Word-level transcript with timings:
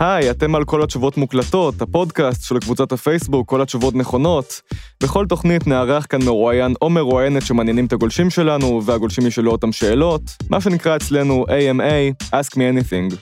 היי, 0.00 0.30
אתם 0.30 0.54
על 0.54 0.64
כל 0.64 0.82
התשובות 0.82 1.16
מוקלטות, 1.16 1.82
הפודקאסט 1.82 2.44
של 2.44 2.58
קבוצת 2.58 2.92
הפייסבוק, 2.92 3.48
כל 3.48 3.62
התשובות 3.62 3.94
נכונות. 3.94 4.60
בכל 5.02 5.26
תוכנית 5.26 5.66
נארח 5.66 6.06
כאן 6.08 6.24
מרואיין 6.24 6.74
או 6.82 6.90
מרואיינת 6.90 7.46
שמעניינים 7.46 7.86
את 7.86 7.92
הגולשים 7.92 8.30
שלנו, 8.30 8.82
והגולשים 8.84 9.26
ישאלו 9.26 9.52
אותם 9.52 9.72
שאלות, 9.72 10.22
מה 10.50 10.60
שנקרא 10.60 10.96
אצלנו 10.96 11.44
AMA, 11.48 12.26
Ask 12.30 12.50
Me 12.54 12.56
Anything. 12.56 13.16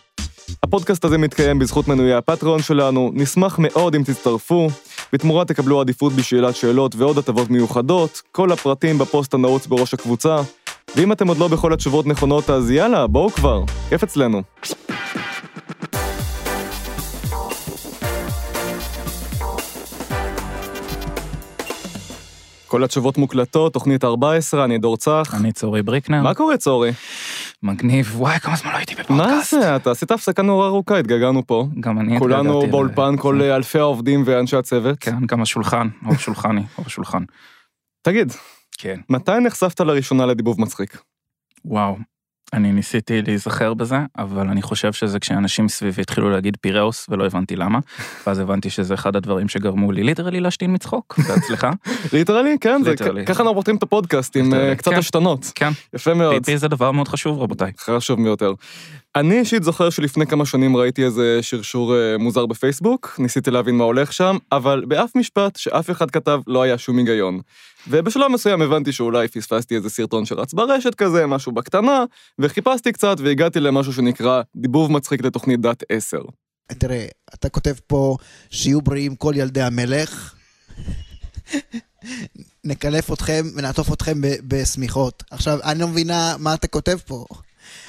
הפודקאסט 0.63 1.05
הזה 1.05 1.19
מתקיים 1.19 1.59
בזכות 1.59 1.89
מנויי 1.89 2.15
הפטריון 2.15 2.63
שלנו, 2.63 3.11
נשמח 3.15 3.57
מאוד 3.59 3.95
אם 3.95 4.03
תצטרפו, 4.03 4.69
בתמורה 5.13 5.45
תקבלו 5.45 5.81
עדיפות 5.81 6.13
בשאלת 6.13 6.57
שאלות 6.57 6.95
ועוד 6.97 7.19
הטבות 7.19 7.51
מיוחדות, 7.51 8.23
כל 8.33 8.53
הפרטים 8.53 8.99
בפוסט 8.99 9.35
הנעוץ 9.35 9.67
בראש 9.67 9.95
הקבוצה, 9.95 10.37
ואם 10.97 11.13
אתם 11.13 11.29
עוד 11.29 11.39
לא 11.39 11.49
בכל 11.49 11.73
התשובות 11.73 12.07
נכונות 12.07 12.51
אז 12.51 12.71
יאללה, 12.71 13.07
בואו 13.07 13.31
כבר, 13.31 13.63
כיף 13.89 14.03
אצלנו. 14.03 14.43
כל 22.73 22.85
התשובות 22.85 23.19
מוקלטות, 23.19 23.73
תוכנית 23.73 24.05
14, 24.05 24.65
אני 24.65 24.79
דור 24.79 24.97
צח. 24.97 25.35
אני 25.41 25.53
צורי 25.53 25.83
בריקנר. 25.83 26.23
מה 26.23 26.35
קורה 26.35 26.57
צורי? 26.57 26.91
מגניב, 27.63 28.13
וואי, 28.17 28.39
כמה 28.41 28.57
זמן 28.57 28.73
לא 28.73 28.77
הייתי 28.77 28.95
בפודקאסט. 28.95 29.53
מה 29.55 29.61
זה? 29.61 29.77
אתה 29.77 29.91
עשית 29.91 30.11
הפסקה 30.11 30.43
נורא 30.43 30.67
ארוכה, 30.67 30.99
התגעגענו 30.99 31.47
פה. 31.47 31.67
גם 31.81 31.99
אני 32.01 32.19
כולנו 32.19 32.39
התגעגעתי 32.51 32.67
ל- 32.67 32.71
באולפן, 32.71 33.15
כל 33.19 33.43
אלפי 33.43 33.79
העובדים 33.79 34.23
ואנשי 34.27 34.57
הצוות. 34.57 34.99
כן, 35.01 35.27
גם 35.27 35.43
השולחן, 35.43 35.89
או 36.07 36.15
שולחני, 36.15 36.63
או 36.79 36.89
שולחן. 36.89 37.23
תגיד, 38.03 38.33
כן. 38.79 39.01
מתי 39.09 39.33
נחשפת 39.43 39.81
לראשונה 39.81 40.27
לדיבוב 40.27 40.61
מצחיק? 40.61 41.03
וואו, 41.65 41.97
אני 42.53 42.73
ניסיתי 42.73 43.23
להיזכר 43.23 43.75
בזה, 43.75 43.97
אבל 44.19 44.49
אני 44.49 44.63
חושב 44.63 44.93
שזה 44.93 45.19
כשאנשים 45.21 45.69
סביבי 45.69 46.03
התחילו 46.03 46.31
להגיד 46.31 46.57
פיראוס, 46.61 47.07
ולא 47.11 47.27
הבנתי 47.27 47.57
למה, 47.57 47.79
ואז 48.27 48.39
הבנתי 48.39 48.71
שזה 48.71 48.95
אחד 48.95 49.17
הדברים 49.17 49.49
שגרמו 49.49 49.93
לי 49.93 50.03
literally 50.03 50.41
להשתין 50.41 50.75
מצחוק, 50.75 51.19
ואצלך? 51.29 51.67
literally? 52.13 52.57
כן. 52.61 52.83
ככה 53.27 53.43
אנחנו 53.43 53.55
פותחים 53.55 53.77
את 53.77 53.83
הפודקאסט 53.83 54.37
עם 54.37 54.55
אה, 54.55 54.75
קצת 54.77 54.91
כן. 54.91 54.99
השתנות. 54.99 55.53
כן, 55.55 55.71
יפה 55.95 56.15
מאוד. 56.15 56.35
פיפי 56.35 56.59
זה 56.59 56.69
דבר 56.69 56.91
מאוד 56.93 57.09
חשוב, 57.09 57.43
רבותיי. 57.43 57.73
חשוב 57.79 58.23
ביותר. 58.23 58.53
אני 59.17 59.39
אישית 59.39 59.63
זוכר 59.63 59.91
שלפני 59.91 60.27
כמה 60.27 60.47
שנים 60.47 60.77
ראיתי 60.77 61.05
איזה 61.05 61.39
שרשור 61.43 61.97
אה, 61.97 62.19
מוזר 62.19 62.47
בפייסבוק, 62.47 63.17
ניסיתי 63.19 63.51
להבין 63.51 63.75
מה 63.75 63.85
הולך 63.85 64.13
שם, 64.13 64.37
אבל 64.53 64.85
באף 64.89 65.17
משפט 65.17 65.57
שאף 65.57 65.91
אחד 65.91 66.11
כתב 66.11 66.41
לא 66.47 66.63
היה 66.63 66.79
שום 66.79 66.99
היגיון. 66.99 67.41
ובשלב 67.89 68.29
מסוים 68.29 68.63
הבנתי 68.63 68.93
שאולי 68.93 69.29
פספסתי 69.29 69.77
איזה 69.77 69.91
סרטון 69.91 70.25
שרץ 70.25 70.55
ברשת 70.55 70.95
כזה, 70.95 71.27
משהו 71.27 71.53
בקטנה, 71.53 72.05
וחיפשתי 72.39 72.93
קצת 72.93 73.17
והגעתי 73.19 73.61
למשהו 73.61 73.93
שנקרא 73.93 74.43
דיבוב 74.57 74.93
מצחיק 74.93 75.25
לתוכנית 75.25 75.61
דת 75.61 75.83
10. 75.89 76.19
תראה, 76.67 77.07
אתה 77.35 77.49
כותב 77.49 77.75
פה 77.87 78.17
שיהיו 78.51 78.83
בריאים 78.83 79.17
כל 79.17 79.33
ילדי 79.37 79.63
המלך. 79.63 80.35
נקלף 82.65 83.13
אתכם 83.13 83.43
ונעטוף 83.57 83.93
אתכם 83.93 84.21
בשמיכות. 84.49 85.23
עכשיו, 85.31 85.59
אני 85.65 85.81
לא 85.81 85.89
מבינה 85.89 86.37
מה 86.39 86.55
אתה 86.55 86.67
כותב 86.67 86.97
פה. 87.07 87.25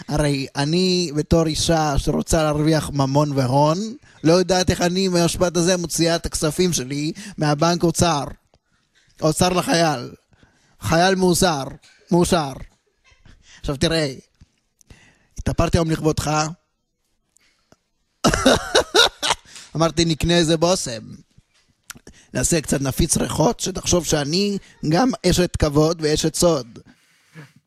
הרי 0.08 0.48
אני 0.56 1.12
בתור 1.16 1.46
אישה 1.46 1.94
שרוצה 1.98 2.44
להרוויח 2.44 2.90
ממון 2.90 3.32
והון, 3.32 3.78
לא 4.24 4.34
יודעת 4.34 4.70
איך 4.70 4.82
אני 4.82 5.08
מהמשפט 5.08 5.58
הזה 5.58 5.78
מוציאה 5.78 6.16
את 6.16 6.26
הכספים 6.26 6.74
שלי 6.74 7.12
מהבנק 7.38 7.84
אוצר. 7.84 8.24
אוצר 9.22 9.50
לחייל. 9.50 10.12
חייל 10.82 11.16
מאושר. 11.16 11.64
מאושר. 12.12 12.54
עכשיו 13.60 13.78
תראה, 13.78 14.14
התאפרתי 15.38 15.78
היום 15.78 15.92
לכבודך, 15.92 16.32
אמרתי, 19.76 20.06
נקנה 20.06 20.38
איזה 20.38 20.58
בושם. 20.58 21.02
נעשה 22.34 22.62
קצת 22.62 22.82
נפיץ 22.82 23.18
ריחות, 23.18 23.60
שתחשוב 23.60 24.06
שאני 24.06 24.58
גם 24.90 25.12
אשת 25.26 25.56
כבוד 25.56 26.00
ואשת 26.02 26.36
סוד. 26.36 26.80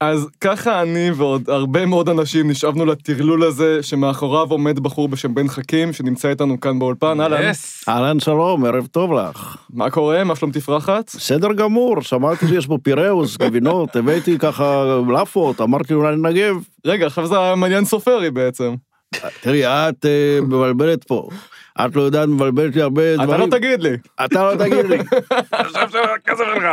אז 0.01 0.29
ככה 0.41 0.83
אני 0.83 1.11
ועוד 1.11 1.51
הרבה 1.51 1.87
מאוד 1.87 2.09
אנשים 2.09 2.51
נשאבנו 2.51 2.85
לטרלול 2.87 3.45
הזה, 3.45 3.83
שמאחוריו 3.83 4.47
עומד 4.51 4.81
בחור 4.81 5.09
בשם 5.09 5.35
בן 5.35 5.49
חכים, 5.49 5.93
שנמצא 5.93 6.29
איתנו 6.29 6.61
כאן 6.61 6.79
באולפן, 6.79 7.21
אהלן. 7.21 7.51
Yes. 7.51 7.85
אהלן 7.89 8.21
שלום, 8.21 8.65
ערב 8.65 8.87
טוב 8.87 9.13
לך. 9.13 9.57
מה 9.71 9.91
קורה? 9.91 10.25
מה 10.25 10.37
שלום 10.37 10.51
תפרחת? 10.51 11.11
בסדר 11.17 11.53
גמור, 11.53 12.03
שמעתי 12.03 12.49
שיש 12.49 12.67
פה 12.67 12.79
פיראוס, 12.83 13.37
גבינות, 13.43 13.97
הבאתי 13.97 14.39
ככה 14.39 14.85
לאפות, 15.09 15.61
אמרתי 15.61 15.95
אולי 15.95 16.17
ננגב. 16.17 16.57
רגע, 16.87 17.07
עכשיו 17.07 17.27
זה 17.27 17.39
המעניין 17.39 17.85
סופרי 17.85 18.31
בעצם. 18.31 18.75
תראי, 19.41 19.67
את 19.67 20.07
אה, 20.07 20.39
מבלבלת 20.43 21.05
פה. 21.05 21.29
את 21.85 21.97
לא 21.97 22.03
יודעת, 22.03 22.29
מבלבלת 22.29 22.77
לי 22.77 22.83
הרבה 22.83 23.15
אתה 23.15 23.25
דברים. 23.25 23.41
לא 23.41 23.47
תגיד 23.47 23.83
לי. 23.83 23.97
אתה 24.25 24.43
לא 24.43 24.57
תגיד 24.65 24.87
לי. 24.87 24.99
עכשיו 25.51 25.89
זה 25.93 25.99
הכסף 26.15 26.45
שלך. 26.55 26.65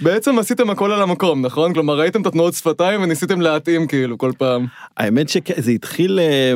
בעצם 0.00 0.38
עשיתם 0.38 0.70
הכל 0.70 0.92
על 0.92 1.02
המקום, 1.02 1.46
נכון? 1.46 1.74
כלומר, 1.74 1.98
ראיתם 1.98 2.22
את 2.22 2.26
התנועות 2.26 2.54
שפתיים 2.54 3.02
וניסיתם 3.02 3.40
להתאים 3.40 3.86
כאילו 3.86 4.18
כל 4.18 4.32
פעם. 4.38 4.66
האמת 4.96 5.28
שזה 5.28 5.70
התחיל, 5.70 6.18
אה, 6.18 6.54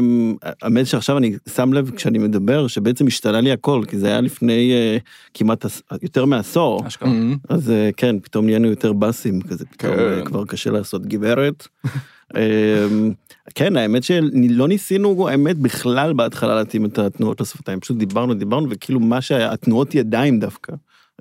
האמת 0.63 0.87
שעכשיו 0.87 1.19
אני 1.19 1.37
שם 1.55 1.73
לב 1.73 1.91
כשאני 1.91 2.19
מדבר, 2.19 2.67
שבעצם 2.67 3.07
השתנה 3.07 3.41
לי 3.41 3.53
הכל, 3.53 3.83
כי 3.89 3.99
זה 3.99 4.07
היה 4.07 4.21
לפני 4.21 4.73
אה, 4.73 4.97
כמעט 5.35 5.65
יותר 6.03 6.25
מעשור. 6.25 6.87
אשכרה. 6.87 7.11
אז 7.49 7.71
אה, 7.71 7.91
כן, 7.97 8.21
פתאום 8.21 8.47
נהיינו 8.47 8.69
יותר 8.69 8.93
באסים 8.93 9.43
כזה, 9.43 9.65
פתאום 9.67 9.97
כן. 9.97 10.01
אה, 10.01 10.25
כבר 10.25 10.45
קשה 10.45 10.71
לעשות 10.71 11.07
גברת. 11.07 11.69
אמ, 12.37 13.13
כן, 13.55 13.77
האמת 13.77 14.03
שלא 14.03 14.69
ניסינו, 14.69 15.29
האמת, 15.29 15.59
בכלל 15.59 16.13
בהתחלה 16.13 16.55
להתאים 16.55 16.85
את 16.85 16.99
התנועות 16.99 17.41
לשפתיים, 17.41 17.81
פשוט 17.81 17.97
דיברנו, 17.97 18.35
דיברנו, 18.35 18.67
וכאילו 18.71 19.01
מה 19.01 19.21
שהיה, 19.21 19.53
התנועות 19.53 19.95
ידיים 19.95 20.41
דווקא, 20.41 20.73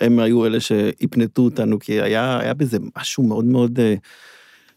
הם 0.01 0.19
היו 0.19 0.45
אלה 0.45 0.59
שהפנטו 0.59 1.41
אותנו, 1.41 1.79
כי 1.79 2.01
היה, 2.01 2.39
היה 2.39 2.53
בזה 2.53 2.77
משהו 2.97 3.23
מאוד 3.23 3.45
מאוד 3.45 3.79
אה, 3.79 3.95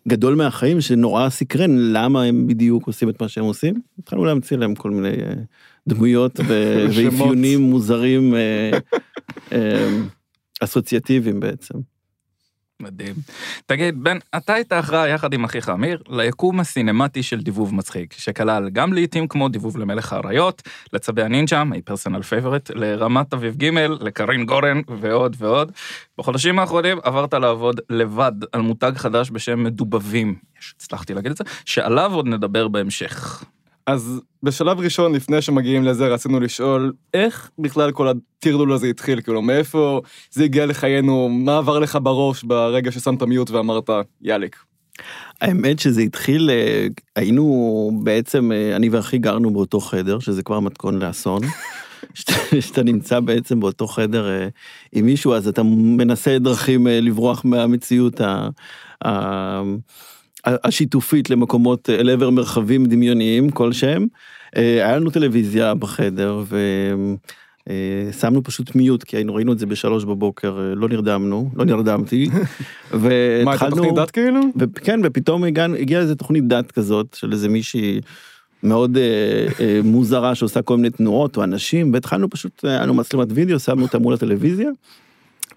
גדול 0.09 0.35
מהחיים, 0.35 0.81
שנורא 0.81 1.29
סקרן 1.29 1.71
למה 1.79 2.23
הם 2.23 2.47
בדיוק 2.47 2.87
עושים 2.87 3.09
את 3.09 3.23
מה 3.23 3.29
שהם 3.29 3.45
עושים. 3.45 3.75
התחלנו 3.99 4.25
להמציא 4.25 4.57
להם 4.57 4.75
כל 4.75 4.91
מיני 4.91 5.09
אה, 5.09 5.35
דמויות. 5.89 6.41
ואפיונים 6.95 7.61
מוזרים, 7.61 8.35
אה, 9.53 9.99
אסוציאטיביים 10.61 11.41
בעצם. 11.41 11.75
מדהים. 12.81 13.15
תגיד, 13.67 14.05
בן, 14.05 14.19
אתה 14.37 14.55
היית 14.55 14.73
אחראי 14.73 15.11
יחד 15.11 15.33
עם 15.33 15.45
אחיך 15.45 15.69
אמיר 15.69 16.03
ליקום 16.09 16.61
הסינמטי 16.61 17.23
של 17.23 17.41
דיבוב 17.41 17.75
מצחיק, 17.75 18.13
שכלל 18.13 18.71
גם 18.71 18.93
לעיתים 18.93 19.29
כמו 19.29 19.49
דיבוב 19.49 19.77
למלך 19.77 20.13
האריות, 20.13 20.63
לצבי 20.93 21.23
הנינג'ה, 21.23 21.65
my 21.65 21.83
personal 21.83 22.23
favorite, 22.23 22.71
לרמת 22.71 23.35
אביב 23.35 23.57
ג', 23.57 23.71
לקרין 24.01 24.47
גורן 24.47 24.81
ועוד 25.01 25.37
ועוד. 25.39 25.73
בחודשים 26.19 26.59
האחרונים 26.59 26.99
עברת 27.03 27.35
לעבוד 27.35 27.81
לבד 27.91 28.33
על 28.53 28.61
מותג 28.61 28.93
חדש 28.97 29.31
בשם 29.31 29.65
מדובבים, 29.65 30.35
הצלחתי 30.77 31.15
להגיד 31.15 31.31
את 31.31 31.37
זה, 31.37 31.45
שעליו 31.65 32.15
עוד 32.15 32.27
נדבר 32.27 32.69
בהמשך. 32.69 33.45
אז 33.87 34.21
בשלב 34.43 34.81
ראשון, 34.81 35.15
לפני 35.15 35.43
שמגיעים 35.43 35.85
לזה, 35.85 36.07
רצינו 36.07 36.41
לשאול, 36.41 36.93
איך 37.15 37.51
בכלל 37.59 37.93
כל 37.93 38.09
הטרלול 38.09 38.73
הזה 38.73 38.87
התחיל? 38.87 39.21
כאילו, 39.21 39.43
מאיפה 39.43 40.01
זה 40.31 40.45
הגיע 40.45 40.67
לחיינו? 40.67 41.29
מה 41.29 41.59
עבר 41.59 41.79
לך 41.79 41.99
בראש 42.03 42.43
ברגע 42.45 42.93
ששמת 42.93 43.23
מיוט 43.23 43.51
ואמרת, 43.51 43.91
יאליק? 44.23 44.57
האמת 45.41 45.79
שזה 45.79 46.01
התחיל, 46.03 46.51
אה, 46.51 46.87
היינו 47.17 47.91
בעצם, 48.05 48.53
אה, 48.53 48.77
אני 48.77 48.89
ואחי 48.89 49.19
גרנו 49.19 49.51
באותו 49.53 49.81
חדר, 49.81 50.19
שזה 50.19 50.43
כבר 50.43 50.61
מתכון 50.61 50.99
לאסון. 51.03 51.43
שאתה- 52.15 52.33
שאתה 52.61 52.83
נמצא 52.83 53.21
בעצם 53.21 53.61
באותו 53.61 53.87
חדר 53.87 54.29
אה, 54.29 54.49
עם 54.93 55.07
מישהו, 55.07 55.35
אז 55.35 55.49
אתה 55.49 55.63
מנסה 55.73 56.39
דרכים 56.39 56.87
לברוח 56.87 57.45
מהמציאות 57.45 58.21
ה- 58.21 58.49
השיתופית 60.47 61.31
למקומות, 61.31 61.91
אה, 61.91 62.03
לעבר 62.03 62.31
מרחבים 62.31 62.87
דמיוניים 62.87 63.51
כלשהם. 63.51 64.07
אה, 64.57 64.63
היה 64.63 64.97
לנו 64.97 65.11
טלוויזיה 65.11 65.75
בחדר, 65.75 66.43
ו... 66.47 66.59
אה, 67.71 68.41
פשוט 68.45 68.75
מיוט, 68.75 69.05
כי 69.05 69.17
היינו 69.17 69.35
ראינו 69.35 69.53
את 69.53 69.59
זה 69.59 69.67
בשלוש 69.67 70.05
בבוקר, 70.05 70.59
לא 70.77 70.89
נרדמנו, 70.89 71.51
לא 71.57 71.65
נרדמתי. 71.65 72.29
מה, 72.93 73.09
הייתה. 73.47 73.71
תוכנית 73.71 73.95
דת 73.95 74.11
כאילו? 74.11 74.41
וכן, 74.57 75.01
ופתאום 75.05 75.45
הגיעה 75.45 76.01
איזה 76.01 76.15
תוכנית 76.15 76.49
דת 76.49 76.73
כזאת, 76.73 77.15
של 77.15 77.33
איזה 77.33 77.49
מישהי 77.49 78.01
מאוד 78.63 78.99
מוזרה 79.85 80.35
שעושה 80.35 80.63
כל 80.63 80.77
מיני 80.77 80.91
תנועות, 80.91 81.37
או 81.37 81.45
אנשים, 81.45 81.93
והתחלנו 81.93 82.31
פשוט, 82.31 82.65
היה 82.65 82.83
לנו 82.83 82.95
מצלמת 82.95 83.29
וידאו, 83.31 83.59
שמנו 83.59 83.83
אותה 83.83 83.99
מול 83.99 84.15
הטלוויזיה, 84.15 84.71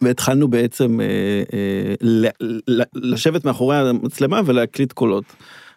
והתחלנו 0.01 0.47
בעצם 0.47 0.99
אה, 1.01 1.05
אה, 1.53 1.93
ל- 2.01 2.27
ל- 2.67 2.83
לשבת 2.95 3.45
מאחורי 3.45 3.75
המצלמה 3.77 4.41
ולהקליט 4.45 4.93
קולות. 4.93 5.23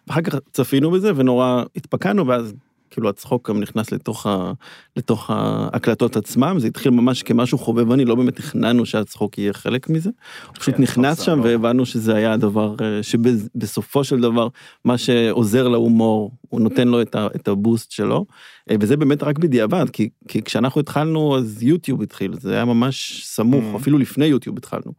ואחר 0.07 0.21
כך 0.21 0.35
צפינו 0.51 0.91
בזה 0.91 1.11
ונורא 1.15 1.63
התפקענו, 1.75 2.27
ואז 2.27 2.53
כאילו 2.93 3.09
הצחוק 3.09 3.49
גם 3.49 3.59
נכנס 3.59 3.91
לתוך, 3.91 4.27
ה, 4.27 4.51
לתוך 4.97 5.29
ההקלטות 5.29 6.15
עצמם, 6.15 6.55
זה 6.59 6.67
התחיל 6.67 6.91
ממש 6.91 7.23
כמשהו 7.23 7.57
חובבני, 7.57 8.05
לא 8.05 8.15
באמת 8.15 8.35
תכננו 8.35 8.85
שהצחוק 8.85 9.37
יהיה 9.37 9.53
חלק 9.53 9.89
מזה. 9.89 10.09
הוא 10.47 10.55
פשוט 10.55 10.75
כן, 10.75 10.81
נכנס 10.81 11.21
שם 11.21 11.39
לא. 11.39 11.43
והבנו 11.43 11.85
שזה 11.85 12.15
היה 12.15 12.33
הדבר 12.33 12.75
אה, 12.81 13.03
שבסופו 13.03 14.03
של 14.03 14.21
דבר, 14.21 14.47
מה 14.85 14.97
שעוזר 14.97 15.67
להומור 15.67 16.31
הוא 16.49 16.61
נותן 16.61 16.87
לו 16.87 17.01
את, 17.01 17.15
ה, 17.15 17.27
את 17.35 17.47
הבוסט 17.47 17.91
שלו, 17.91 18.25
אה, 18.69 18.75
וזה 18.79 18.97
באמת 18.97 19.23
רק 19.23 19.39
בדיעבד, 19.39 19.89
כי, 19.89 20.09
כי 20.27 20.41
כשאנחנו 20.41 20.81
התחלנו 20.81 21.37
אז 21.37 21.63
יוטיוב 21.63 22.01
התחיל, 22.01 22.33
זה 22.39 22.53
היה 22.53 22.65
ממש 22.65 23.21
סמוך, 23.25 23.63
Mm. 23.73 23.77
אפילו 23.77 23.97
לפני 23.97 24.25
יוטיוב 24.25 24.57
התחלנו. 24.57 24.91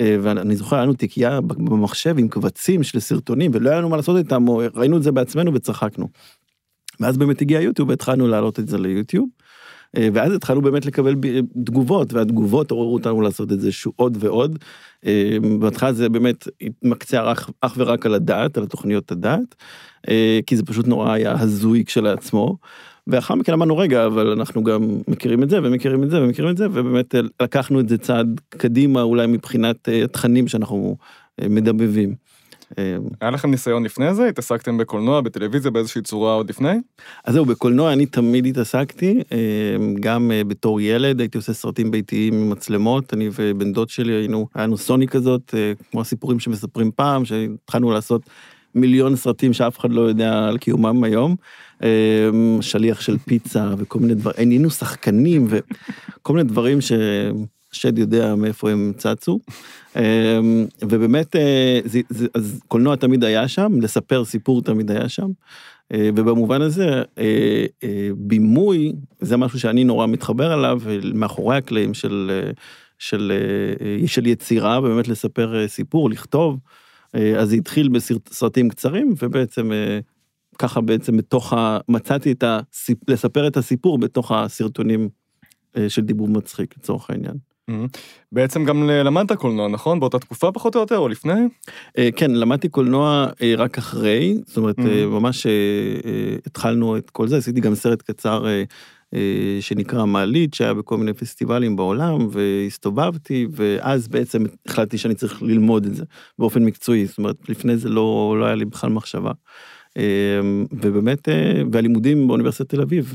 אה, 0.00 0.16
ואני 0.22 0.56
זוכר, 0.56 0.76
היה 0.76 0.84
לנו 0.84 0.92
תיקייה 0.92 1.40
במחשב 1.40 2.18
עם 2.18 2.28
קבצים 2.28 2.82
של 2.82 3.00
סרטונים, 3.00 3.50
ולא 3.54 3.70
היה 3.70 3.78
לנו 3.78 3.88
מה 3.88 3.96
לעשות 3.96 4.16
איתם, 4.16 4.44
ראינו 4.74 4.96
את 4.96 5.02
זה 5.02 5.12
בעצמנו 5.12 5.54
וצחקנו. 5.54 6.08
ואז 7.00 7.16
באמת 7.16 7.40
הגיע 7.40 7.60
יוטיוב 7.60 7.88
והתחלנו 7.88 8.28
להעלות 8.28 8.58
את 8.58 8.68
זה 8.68 8.78
ליוטיוב. 8.78 9.28
אה, 9.96 10.08
ואז 10.12 10.32
התחלנו 10.32 10.62
באמת 10.62 10.86
לקבל 10.86 11.14
ב- 11.20 11.40
תגובות, 11.64 12.12
והתגובות 12.12 12.70
עוררו 12.70 12.94
אותנו 12.94 13.20
לעשות 13.20 13.52
את 13.52 13.60
זה 13.60 13.70
עוד 13.96 14.18
ועוד. 14.20 14.58
אה, 15.06 15.36
בהתחלה 15.60 15.92
זה 15.92 16.08
באמת 16.08 16.48
התמקצע 16.60 17.32
אך, 17.60 17.74
ורק 17.76 18.06
על 18.06 18.14
הדעת, 18.14 18.56
על 18.56 18.62
התוכניות 18.62 19.12
הדעת, 19.12 19.54
אה, 20.08 20.40
כי 20.46 20.56
זה 20.56 20.62
פשוט 20.62 20.86
נורא 20.86 21.12
היה 21.12 21.32
הזוי 21.40 21.84
כשלעצמו. 21.84 22.56
ואחר 23.08 23.34
מכן 23.34 23.52
אמרנו 23.52 23.76
רגע 23.76 24.06
אבל 24.06 24.30
אנחנו 24.30 24.64
גם 24.64 24.98
מכירים 25.08 25.42
את 25.42 25.50
זה 25.50 25.58
ומכירים 25.62 26.02
את 26.02 26.10
זה 26.10 26.22
ומכירים 26.22 26.50
את 26.50 26.56
זה 26.56 26.66
ובאמת 26.66 27.14
אה, 27.14 27.20
לקחנו 27.42 27.80
את 27.80 27.88
זה 27.88 27.98
צעד 27.98 28.40
קדימה 28.48 29.02
אולי 29.02 29.26
מבחינת 29.26 29.88
אה, 29.88 30.04
התכנים 30.04 30.48
שאנחנו 30.48 30.96
אה, 31.42 31.48
מדבבים. 31.48 32.14
אה, 32.78 32.96
היה 33.20 33.30
לכם 33.30 33.50
ניסיון 33.50 33.84
לפני 33.84 34.14
זה? 34.14 34.28
התעסקתם 34.28 34.78
בקולנוע, 34.78 35.20
בטלוויזיה 35.20 35.70
באיזושהי 35.70 36.02
צורה 36.02 36.34
עוד 36.34 36.50
לפני? 36.50 36.72
אז 37.24 37.34
זהו, 37.34 37.44
בקולנוע 37.44 37.92
אני 37.92 38.06
תמיד 38.06 38.46
התעסקתי, 38.46 39.22
אה, 39.32 39.38
גם 40.00 40.30
אה, 40.32 40.44
בתור 40.44 40.80
ילד 40.80 41.20
הייתי 41.20 41.38
עושה 41.38 41.52
סרטים 41.52 41.90
ביתיים 41.90 42.34
עם 42.34 42.50
מצלמות, 42.50 43.14
אני 43.14 43.28
ובן 43.38 43.72
דוד 43.72 43.88
שלי 43.88 44.12
היינו, 44.12 44.48
היה 44.54 44.64
לנו 44.66 44.76
סוני 44.76 45.08
כזאת, 45.08 45.54
אה, 45.54 45.72
כמו 45.90 46.00
הסיפורים 46.00 46.40
שמספרים 46.40 46.90
פעם, 46.96 47.24
שהתחלנו 47.24 47.90
לעשות 47.90 48.22
מיליון 48.74 49.16
סרטים 49.16 49.52
שאף 49.52 49.78
אחד 49.78 49.90
לא 49.90 50.00
יודע 50.00 50.48
על 50.48 50.58
קיומם 50.58 51.04
היום, 51.04 51.36
אה, 51.82 51.88
שליח 52.60 53.00
של 53.00 53.18
פיצה 53.18 53.70
וכל 53.78 53.98
מיני 53.98 54.14
דברים, 54.14 54.36
היינו 54.38 54.70
שחקנים 54.70 55.46
וכל 55.48 56.32
מיני 56.32 56.48
דברים 56.48 56.78
ששד 57.72 57.98
יודע 57.98 58.34
מאיפה 58.34 58.70
הם 58.70 58.92
צצו. 58.96 59.40
אה, 59.96 60.38
ובאמת, 60.82 61.36
אה, 61.36 61.80
זה, 61.84 62.00
זה, 62.08 62.26
אז 62.34 62.60
קולנוע 62.68 62.96
תמיד 62.96 63.24
היה 63.24 63.48
שם, 63.48 63.72
לספר 63.80 64.24
סיפור 64.24 64.62
תמיד 64.62 64.90
היה 64.90 65.08
שם. 65.08 65.28
אה, 65.92 66.10
ובמובן 66.16 66.62
הזה, 66.62 67.02
אה, 67.18 67.66
בימוי 68.16 68.92
זה 69.20 69.36
משהו 69.36 69.60
שאני 69.60 69.84
נורא 69.84 70.06
מתחבר 70.06 70.54
אליו, 70.54 70.80
מאחורי 71.14 71.56
הקלעים 71.56 71.94
של, 71.94 72.42
של, 72.98 73.32
של 74.06 74.26
יצירה, 74.26 74.80
באמת 74.80 75.08
לספר 75.08 75.68
סיפור, 75.68 76.10
לכתוב. 76.10 76.58
אז 77.38 77.48
זה 77.48 77.56
התחיל 77.56 77.88
בסרטים 77.88 78.68
קצרים, 78.68 79.14
ובעצם 79.22 79.70
ככה 80.58 80.80
בעצם 80.80 81.16
בתוך 81.16 81.52
ה... 81.52 81.78
מצאתי 81.88 82.32
את 82.32 82.42
ה... 82.42 82.60
לספר 83.08 83.46
את 83.46 83.56
הסיפור 83.56 83.98
בתוך 83.98 84.32
הסרטונים 84.32 85.08
של 85.88 86.02
דיבור 86.02 86.28
מצחיק, 86.28 86.74
לצורך 86.78 87.10
העניין. 87.10 87.47
בעצם 88.32 88.64
גם 88.64 88.88
למדת 88.88 89.32
קולנוע, 89.32 89.68
נכון? 89.68 90.00
באותה 90.00 90.18
תקופה 90.18 90.52
פחות 90.52 90.74
או 90.74 90.80
יותר, 90.80 90.98
או 90.98 91.08
לפני? 91.08 91.40
אה, 91.98 92.08
כן, 92.16 92.30
למדתי 92.30 92.68
קולנוע 92.68 93.26
אה, 93.42 93.54
רק 93.56 93.78
אחרי, 93.78 94.34
זאת 94.46 94.56
אומרת, 94.56 94.78
אה, 94.78 94.84
Mhm. 95.04 95.06
ממש 95.06 95.46
התחלנו 96.46 96.96
את 96.96 97.10
כל 97.10 97.28
זה, 97.28 97.36
עשיתי 97.36 97.60
גם 97.60 97.74
סרט 97.74 98.02
קצר 98.02 98.46
שנקרא 99.60 100.04
מעלית, 100.04 100.54
שהיה 100.54 100.74
בכל 100.74 100.96
מיני 100.96 101.12
פסטיבלים 101.12 101.76
בעולם, 101.76 102.28
והסתובבתי, 102.30 103.46
ואז 103.52 104.08
בעצם 104.08 104.44
החלטתי 104.66 104.98
שאני 104.98 105.14
צריך 105.14 105.42
ללמוד 105.42 105.86
את 105.86 105.94
זה 105.94 106.04
באופן 106.38 106.64
מקצועי, 106.64 107.06
זאת 107.06 107.18
אומרת, 107.18 107.36
לפני 107.48 107.76
זה 107.76 107.88
לא, 107.88 108.36
לא 108.40 108.44
היה 108.44 108.54
לי 108.54 108.64
בכלל 108.64 108.90
מחשבה. 108.90 109.32
ובאמת, 110.72 111.28
והלימודים 111.72 112.28
באוניברסיטת 112.28 112.68
תל 112.68 112.80
אביב, 112.80 113.14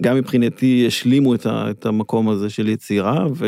גם 0.00 0.16
מבחינתי 0.16 0.84
השלימו 0.86 1.34
את, 1.34 1.46
ה, 1.46 1.70
את 1.70 1.86
המקום 1.86 2.28
הזה 2.28 2.50
של 2.50 2.68
יצירה, 2.68 3.26
ו... 3.34 3.46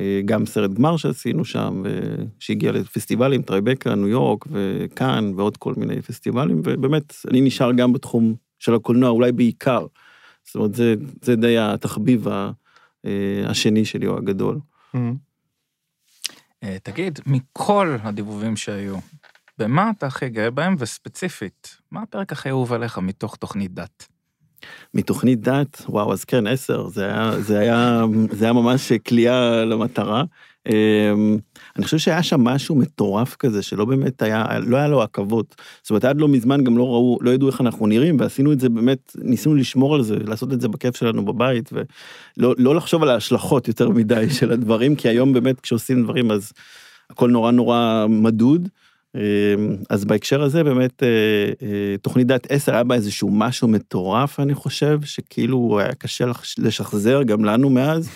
אה, 0.00 0.46
סרט 0.46 0.70
גמר 0.70 0.96
שעשינו 0.96 1.44
שם, 1.44 1.82
שהגיע 2.38 2.72
לפסטיבלים, 2.72 3.42
Tribeca, 3.42 3.94
ניו 3.94 4.08
יורק 4.08 4.44
וכאן 4.50 5.32
ועוד 5.36 5.56
כל 5.56 5.74
מיני 5.76 6.02
פסטיבלים, 6.02 6.60
ובאמת, 6.64 7.14
אני 7.30 7.40
נשאר 7.40 7.72
גם 7.72 7.92
בתחום 7.92 8.34
של 8.58 8.74
הקולנוע, 8.74 9.10
אולי 9.10 9.32
בעיקר. 9.32 9.86
זאת 10.44 10.54
אומרת, 10.54 10.74
זה, 10.74 10.94
זה 11.22 11.36
די 11.36 11.58
התחביב 11.58 12.28
ה- 12.28 12.50
אה, 13.04 13.42
השני 13.46 13.84
שלי, 13.84 14.06
או 14.06 14.16
הגדול. 14.16 14.58
אה, 16.62 16.76
תגיד, 16.82 17.18
מכל 17.26 17.96
הדיבובים 18.02 18.56
שהיו, 18.56 18.96
במה 19.58 19.90
אתה 19.90 20.06
הכי 20.06 20.28
גאה 20.28 20.50
בהם, 20.50 20.74
וספציפית, 20.78 21.76
מה 21.90 22.02
הפרק 22.02 22.32
הכי 22.32 22.48
אהוב 22.48 22.72
עליך 22.72 22.98
מתוך 22.98 23.36
תוכנית 23.36 23.74
דת? 23.74 24.08
מתוכנית 24.94 25.40
דת, 25.40 25.82
וואו, 25.88 26.12
אז 26.12 26.24
כן, 26.24 26.46
עשר, 26.46 26.88
זה 26.88 27.04
היה, 27.04 27.40
זה 27.40 27.58
היה, 27.58 28.04
זה 28.30 28.44
היה 28.44 28.52
ממש 28.52 28.92
כליאה 28.92 29.64
למטרה. 29.64 30.24
אמ, 30.68 31.38
אני 31.76 31.84
חושב 31.84 31.98
שהיה 31.98 32.22
שם 32.22 32.44
משהו 32.44 32.74
מטורף 32.74 33.36
כזה, 33.36 33.62
שלא 33.62 33.84
באמת 33.84 34.22
היה, 34.22 34.44
לא 34.58 34.76
היה 34.76 34.88
לו 34.88 35.02
עכבות. 35.02 35.54
זאת 35.82 35.90
אומרת, 35.90 36.04
עד 36.04 36.20
לא 36.20 36.28
מזמן 36.28 36.64
גם 36.64 36.78
לא 36.78 36.84
ראו, 36.84 37.18
לא 37.20 37.30
ידעו 37.30 37.48
איך 37.48 37.60
אנחנו 37.60 37.86
נראים, 37.86 38.20
ועשינו 38.20 38.52
את 38.52 38.60
זה 38.60 38.68
באמת, 38.68 39.16
ניסינו 39.18 39.54
לשמור 39.54 39.94
על 39.94 40.02
זה, 40.02 40.16
לעשות 40.26 40.52
את 40.52 40.60
זה 40.60 40.68
בכיף 40.68 40.96
שלנו 40.96 41.24
בבית, 41.24 41.70
ולא 41.72 42.54
לא 42.58 42.74
לחשוב 42.74 43.02
על 43.02 43.10
ההשלכות 43.10 43.68
יותר 43.68 43.88
מדי 43.88 44.30
של 44.30 44.52
הדברים, 44.52 44.96
כי 44.96 45.08
היום 45.08 45.32
באמת 45.32 45.60
כשעושים 45.60 46.02
דברים 46.02 46.30
אז 46.30 46.52
הכל 47.10 47.30
נורא 47.30 47.50
נורא 47.50 48.06
מדוד. 48.08 48.68
אמ, 49.14 49.76
אז 49.90 50.04
בהקשר 50.04 50.42
הזה 50.42 50.64
באמת 50.64 51.02
אה, 51.02 51.08
אה, 51.62 51.96
תוכנית 52.02 52.26
דת 52.26 52.46
10 52.50 52.72
היה 52.72 52.84
בה 52.84 52.94
איזשהו 52.94 53.30
משהו 53.30 53.68
מטורף 53.68 54.40
אני 54.40 54.54
חושב 54.54 54.98
שכאילו 55.04 55.78
היה 55.80 55.94
קשה 55.94 56.24
לשחזר 56.58 57.22
גם 57.22 57.44
לנו 57.44 57.70
מאז. 57.70 58.10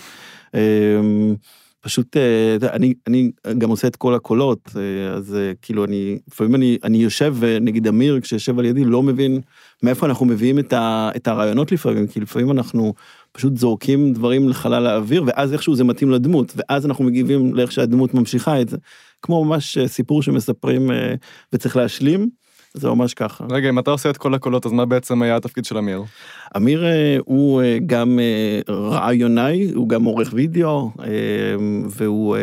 אמ, 0.55 1.35
פשוט 1.81 2.17
אה, 2.17 2.57
אני 2.73 2.95
אני 3.07 3.31
גם 3.59 3.71
עושה 3.71 3.89
את 3.89 3.97
כל 3.97 4.15
הקולות 4.15 4.71
אז 5.17 5.37
כאילו 5.63 5.85
אני 5.85 6.19
לפעמים 6.29 6.55
אני 6.55 6.79
אני 6.85 6.99
יושב 6.99 7.35
ונגיד 7.39 7.87
אמיר 7.87 8.21
כשיושב 8.21 8.59
על 8.59 8.65
ידי 8.65 8.85
לא 8.85 9.03
מבין 9.03 9.41
מאיפה 9.83 10.07
אנחנו 10.07 10.27
מביאים 10.27 10.59
את, 10.59 10.73
ה, 10.73 11.11
את 11.17 11.29
הרעיונות 11.29 11.73
לפעמים 11.73 12.07
כי 12.07 12.21
לפעמים 12.21 12.51
אנחנו 12.51 12.95
פשוט 13.37 13.57
זורקים 13.57 14.13
דברים 14.13 14.49
לחלל 14.49 14.87
האוויר 14.87 15.25
ואז 15.27 15.53
איכשהו 15.53 15.77
זה 15.77 15.85
מתאים 15.85 16.11
לדמות 16.11 16.53
ואז 16.57 16.87
אנחנו 16.87 17.05
מגיבים 17.05 17.55
לאיך 17.55 17.73
שהדמות 17.73 18.15
ממשיכה 18.15 18.61
את 18.61 18.69
זה. 18.69 18.77
כמו 19.23 19.45
ממש 19.45 19.79
אה, 19.79 19.89
סיפור 19.89 20.23
שמספרים 20.23 20.91
אה, 20.91 21.15
וצריך 21.53 21.77
להשלים, 21.77 22.29
זה 22.75 22.89
ממש 22.89 23.15
ככה. 23.15 23.45
רגע, 23.51 23.69
אם 23.69 23.79
אתה 23.79 23.91
עושה 23.91 24.11
את 24.11 24.17
כל 24.17 24.35
הקולות, 24.35 24.67
אז 24.67 24.73
מה 24.73 24.87
בעצם 24.87 25.23
היה 25.23 25.37
התפקיד 25.37 25.65
של 25.65 25.79
אמיר? 25.79 26.03
אמיר 26.57 26.85
אה, 26.85 27.17
הוא 27.25 27.63
גם 27.87 28.19
רעיונאי, 28.69 29.71
הוא 29.75 29.89
גם 29.89 30.05
עורך 30.05 30.31
וידאו, 30.33 30.91
והוא, 31.91 32.37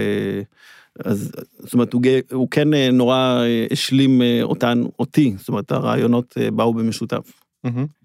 אז, 1.05 1.31
זאת 1.59 1.73
אומרת, 1.73 1.93
הוא, 1.93 2.01
הוא 2.31 2.47
כן 2.51 2.73
נורא 2.73 3.43
השלים 3.71 4.21
אותן, 4.43 4.81
אותי, 4.99 5.33
זאת 5.37 5.49
אומרת, 5.49 5.71
הרעיונות 5.71 6.37
באו 6.53 6.73
במשותף. 6.73 7.31
מהמם. 7.63 8.00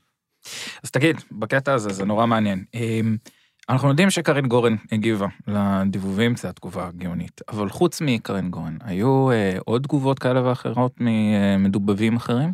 אז 0.85 0.91
תגיד, 0.91 1.17
בקטע 1.33 1.75
הזה 1.75 1.93
זה 1.93 2.05
נורא 2.05 2.26
מעניין. 2.26 2.65
אמ, 2.75 3.17
אנחנו 3.69 3.88
יודעים 3.88 4.11
שקרין 4.11 4.47
גורן 4.47 4.76
הגיבה 4.93 5.26
לדיבובים, 5.47 6.37
זו 6.37 6.49
התגובה 6.49 6.87
הגאונית. 6.87 7.41
אבל 7.49 7.69
חוץ 7.69 8.00
מקרין 8.00 8.50
גורן, 8.50 8.76
היו 8.85 9.31
אה, 9.31 9.59
עוד 9.65 9.83
תגובות 9.83 10.19
כאלה 10.19 10.49
ואחרות 10.49 10.93
ממדובבים 11.00 12.17
אחרים? 12.17 12.53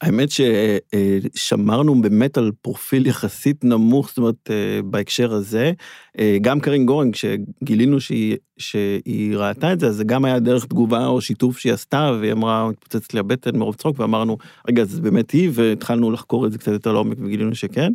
האמת 0.00 0.28
ששמרנו 0.30 2.02
באמת 2.02 2.38
על 2.38 2.50
פרופיל 2.62 3.06
יחסית 3.06 3.64
נמוך, 3.64 4.08
זאת 4.08 4.18
אומרת, 4.18 4.50
אה, 4.50 4.82
בהקשר 4.84 5.32
הזה. 5.32 5.72
אה, 6.18 6.36
גם 6.40 6.60
קרין 6.60 6.86
גורן, 6.86 7.10
כשגילינו 7.10 8.00
שהיא, 8.00 8.36
שהיא 8.58 9.36
ראתה 9.36 9.72
את 9.72 9.80
זה, 9.80 9.86
אז 9.86 9.96
זה 9.96 10.04
גם 10.04 10.24
היה 10.24 10.38
דרך 10.38 10.66
תגובה 10.66 11.06
או 11.06 11.20
שיתוף 11.20 11.58
שהיא 11.58 11.72
עשתה, 11.72 12.12
והיא 12.20 12.32
אמרה, 12.32 12.68
מתפוצצת 12.68 13.14
לי 13.14 13.20
הבטן 13.20 13.56
מרוב 13.56 13.74
צחוק, 13.74 14.00
ואמרנו, 14.00 14.38
רגע, 14.68 14.84
זה 14.84 15.00
באמת 15.00 15.30
היא, 15.30 15.50
והתחלנו 15.52 16.10
לחקור 16.10 16.46
את 16.46 16.52
זה 16.52 16.58
קצת 16.58 16.72
יותר 16.72 16.92
לעומק 16.92 17.16
וגילינו 17.20 17.54
שכן. 17.54 17.92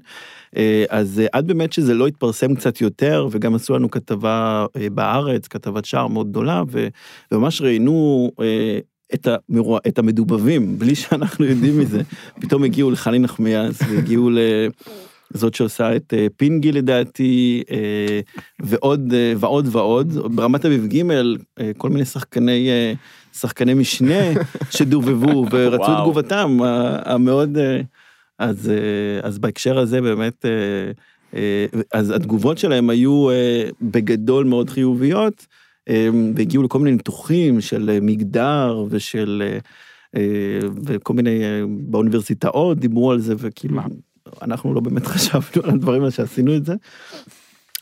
אה, 0.57 0.85
אז 0.89 1.19
אה, 1.19 1.25
עד 1.31 1.47
באמת 1.47 1.73
שזה 1.73 1.93
לא 1.93 2.07
התפרסם 2.07 2.55
קצת 2.55 2.81
יותר, 2.81 3.27
וגם 3.31 3.55
עשו 3.55 3.73
לנו 3.73 3.91
כתבה 3.91 4.65
אה, 4.77 4.89
בארץ, 4.89 5.47
כתבת 5.47 5.85
שער 5.85 6.07
מאוד 6.07 6.29
גדולה, 6.29 6.63
וממש 7.31 7.61
ראיינו 7.61 8.31
אה, 8.41 8.79
את, 9.13 9.27
המרוע, 9.27 9.79
את 9.87 9.99
המדובבים, 9.99 10.79
בלי 10.79 10.95
שאנחנו 10.95 11.45
יודעים 11.45 11.79
מזה. 11.79 12.01
פתאום 12.41 12.63
הגיעו 12.63 12.91
לחני 12.91 13.19
נחמיאס, 13.19 13.81
והגיעו 13.81 14.29
לזאת 15.33 15.53
שעושה 15.53 15.95
את 15.95 16.13
אה, 16.17 16.27
פינגי 16.37 16.71
לדעתי, 16.71 17.63
אה, 17.71 18.19
ועוד 18.59 19.13
אה, 19.13 19.33
ועוד 19.37 19.67
ועוד. 19.71 20.35
ברמת 20.35 20.65
אביב 20.65 20.87
ג' 20.87 21.03
כל 21.77 21.89
מיני 21.89 22.05
שחקני, 22.05 22.69
שחקני 23.33 23.73
משנה 23.73 24.21
שדובבו, 24.77 25.45
ורצו 25.51 25.83
את. 25.83 25.97
תגובתם 26.01 26.57
המאוד... 27.05 27.57
אז, 28.39 28.71
אז 29.23 29.39
בהקשר 29.39 29.77
הזה 29.77 30.01
באמת, 30.01 30.45
אז 31.93 32.09
התגובות 32.09 32.57
שלהם 32.57 32.89
היו 32.89 33.27
בגדול 33.81 34.45
מאוד 34.45 34.69
חיוביות, 34.69 35.47
והגיעו 36.35 36.63
לכל 36.63 36.79
מיני 36.79 36.91
ניתוחים 36.91 37.61
של 37.61 37.89
אה, 37.89 37.99
מגדר 38.01 38.85
ושל, 38.89 39.43
אה, 39.45 39.57
אה, 40.15 40.67
וכל 40.85 41.13
מיני, 41.13 41.39
באוניברסיטאות 41.67 42.79
דיברו 42.79 43.11
על 43.11 43.19
זה, 43.19 43.33
וכאילו, 43.37 43.81
אנחנו 44.41 44.73
לא 44.73 44.81
באמת 44.81 45.07
חשבנו 45.07 45.63
על 45.63 45.69
הדברים 45.69 46.01
האלה 46.01 46.11
שעשינו 46.11 46.55
את 46.55 46.65
זה, 46.65 46.75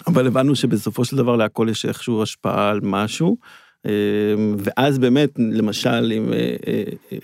אבל 0.07 0.27
הבנו 0.27 0.55
שבסופו 0.55 1.05
של 1.05 1.17
דבר 1.17 1.35
להכל 1.35 1.67
יש 1.71 1.85
איכשהו 1.85 2.23
השפעה 2.23 2.69
על 2.69 2.79
משהו. 2.83 3.37
אה, 3.85 3.91
ואז 4.57 4.99
באמת, 4.99 5.29
למשל, 5.37 6.11
עם 6.15 6.33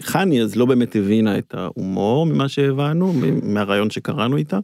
חני, 0.02 0.42
אז 0.42 0.56
לא 0.56 0.66
באמת 0.66 0.96
הבינה 0.96 1.38
את 1.38 1.54
ההומור 1.54 2.26
ממה 2.26 2.50
שהבנו, 2.50 3.14
מהרעיון 3.44 3.90
שקראנו 3.90 4.38
איתה, 4.38 4.60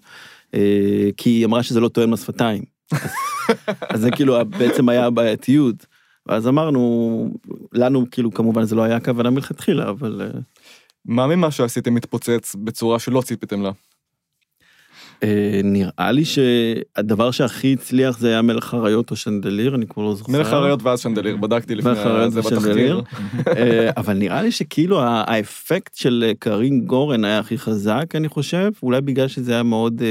כי 1.18 1.30
היא 1.30 1.46
אמרה 1.46 1.64
שזה 1.64 1.80
לא 1.80 1.88
תואם 1.88 2.14
לשפתיים. 2.14 2.64
אז 3.90 4.02
זה 4.02 4.12
כאילו 4.12 4.38
בעצם 4.46 4.90
היה 4.90 5.06
הבעייתיות. 5.06 5.86
ואז 6.26 6.48
אמרנו, 6.48 7.30
לנו 7.74 8.06
כאילו 8.12 8.34
כמובן 8.34 8.64
זה 8.64 8.76
לא 8.76 8.82
היה 8.82 8.96
הכוונה 8.96 9.30
מלכתחילה, 9.30 9.90
אבל 9.90 10.22
אה, 10.22 10.40
מה 11.06 11.28
ממה 11.28 11.52
שעשיתם 11.52 11.94
מתפוצץ 11.94 12.56
בצורה 12.56 13.00
שלא 13.00 13.22
ציפיתם 13.22 13.62
לה? 13.62 13.72
אה, 15.24 15.62
נראה 15.64 16.12
לי 16.12 16.26
שהדבר 16.26 17.32
שהכי 17.32 17.74
הצליח 17.74 18.18
זה 18.18 18.28
היה 18.28 18.42
מלך 18.42 18.74
אריות 18.74 19.12
או 19.12 19.16
שנדליר, 19.16 19.76
אני 19.76 19.88
כבר 19.88 20.04
לא 20.04 20.16
זוכר. 20.16 20.32
מלך 20.32 20.54
האריות 20.54 20.84
ואז 20.84 21.00
שנדליר, 21.00 21.38
בדקתי 21.38 21.76
לפני 21.76 21.96
זה. 22.30 22.42
בתחקיר. 22.42 23.02
אה, 23.58 23.90
אבל 23.98 24.14
נראה 24.14 24.42
לי 24.42 24.52
שכאילו 24.52 25.02
האפקט 25.02 25.96
של 25.96 26.32
קרין 26.40 26.86
גורן 26.86 27.26
היה 27.26 27.40
הכי 27.40 27.58
חזק, 27.58 28.06
אני 28.16 28.30
חושב, 28.30 28.72
אולי 28.84 29.02
בגלל 29.02 29.28
שזה 29.28 29.54
היה 29.54 29.64
מאוד 29.64 30.02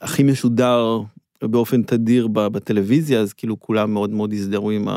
הכי 0.00 0.22
משודר 0.22 1.02
באופן 1.42 1.82
תדיר 1.82 2.28
בטלוויזיה, 2.28 3.20
אז 3.20 3.32
כאילו 3.32 3.60
כולם 3.60 3.92
מאוד 3.92 4.10
מאוד 4.10 4.32
הזדהו 4.32 4.70
עם, 4.70 4.88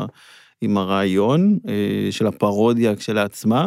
עם 0.60 0.76
הרעיון 0.76 1.58
אה, 1.68 2.12
של 2.12 2.26
הפרודיה 2.26 2.96
כשלעצמה. 2.96 3.66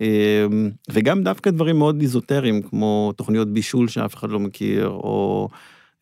אה, 0.00 0.46
וגם 0.90 1.22
דווקא 1.22 1.50
דברים 1.50 1.78
מאוד 1.78 2.00
איזוטריים, 2.00 2.62
כמו 2.62 3.12
תוכניות 3.16 3.48
בישול 3.48 3.88
שאף 3.88 4.14
אחד 4.14 4.30
לא 4.30 4.40
מכיר, 4.40 4.88
או 4.88 5.48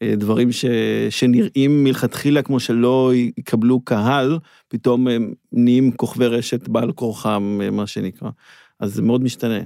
אה, 0.03 0.15
דברים 0.17 0.53
ש, 0.53 0.65
שנראים 1.11 1.85
מלכתחילה 1.85 2.43
כמו 2.43 2.61
שלא 2.61 3.13
יקבלו 3.15 3.81
קהל, 3.81 4.39
פתאום 4.69 5.09
הם 5.09 5.33
נהיים 5.53 5.93
כוכבי 5.93 6.27
רשת 6.27 6.69
בעל 6.69 6.93
כורחם, 6.93 7.61
מה 7.73 7.87
שנקרא. 7.87 8.31
אז 8.81 8.95
זה 8.95 9.03
מאוד 9.03 9.23
משתנה. 9.23 9.61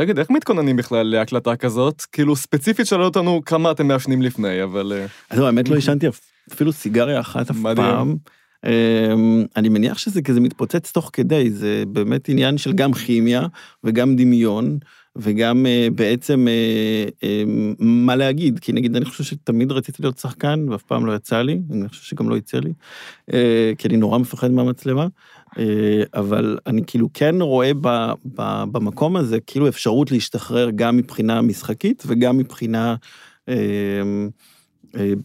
תגיד, 0.00 0.18
איך 0.18 0.30
מתכוננים 0.30 0.76
בכלל 0.76 1.06
להקלטה 1.06 1.56
כזאת? 1.56 2.02
כאילו, 2.12 2.36
ספציפית 2.36 2.86
שאלו 2.86 3.04
אותנו 3.04 3.40
כמה 3.46 3.70
אתם 3.70 3.88
מעשנים 3.88 4.22
לפני, 4.22 4.62
אבל... 4.62 4.92
אה, 4.96 5.06
אז 5.30 5.36
זהו, 5.36 5.46
האמת 5.46 5.68
לא 5.68 5.74
עישנתי 5.74 6.06
אפילו 6.52 6.72
סיגריה 6.72 7.20
אחת 7.20 7.50
אף. 7.50 7.56
פעם. 7.76 8.16
אמ, 8.66 9.44
אני 9.56 9.68
מניח 9.68 9.98
שזה 9.98 10.22
כזה 10.22 10.40
מתפוצץ 10.40 10.92
תוך 10.92 11.10
כדי, 11.12 11.50
זה 11.50 11.84
באמת 11.88 12.28
עניין 12.28 12.58
של 12.58 12.72
גם 12.72 12.92
כימיה 12.92 13.46
וגם 13.84 14.16
דמיון. 14.16 14.78
וגם 15.16 15.66
אה, 15.66 15.88
בעצם 15.94 16.48
אה, 16.48 17.04
אה, 17.24 17.44
מה 17.78 18.16
להגיד, 18.16 18.58
כי 18.58 18.72
נגיד 18.72 18.96
אני 18.96 19.04
חושב 19.04 19.24
שתמיד 19.24 19.72
רציתי 19.72 20.02
להיות 20.02 20.18
שחקן 20.18 20.68
ואף 20.68 20.82
פעם 20.82 21.06
לא 21.06 21.12
יצא 21.12 21.42
לי, 21.42 21.60
אני 21.70 21.88
חושב 21.88 22.02
שגם 22.02 22.28
לא 22.28 22.36
יצא 22.36 22.58
לי, 22.58 22.72
אה, 23.32 23.72
כי 23.78 23.88
אני 23.88 23.96
נורא 23.96 24.18
מפחד 24.18 24.50
מהמצלמה, 24.50 25.06
אה, 25.58 26.02
אבל 26.14 26.58
אני 26.66 26.82
כאילו 26.86 27.08
כן 27.14 27.34
רואה 27.40 27.70
ב, 27.80 27.88
ב, 28.34 28.64
במקום 28.72 29.16
הזה 29.16 29.40
כאילו 29.40 29.68
אפשרות 29.68 30.10
להשתחרר 30.10 30.70
גם 30.74 30.96
מבחינה 30.96 31.42
משחקית 31.42 32.02
וגם 32.06 32.38
מבחינה 32.38 32.94
אה, 33.48 33.52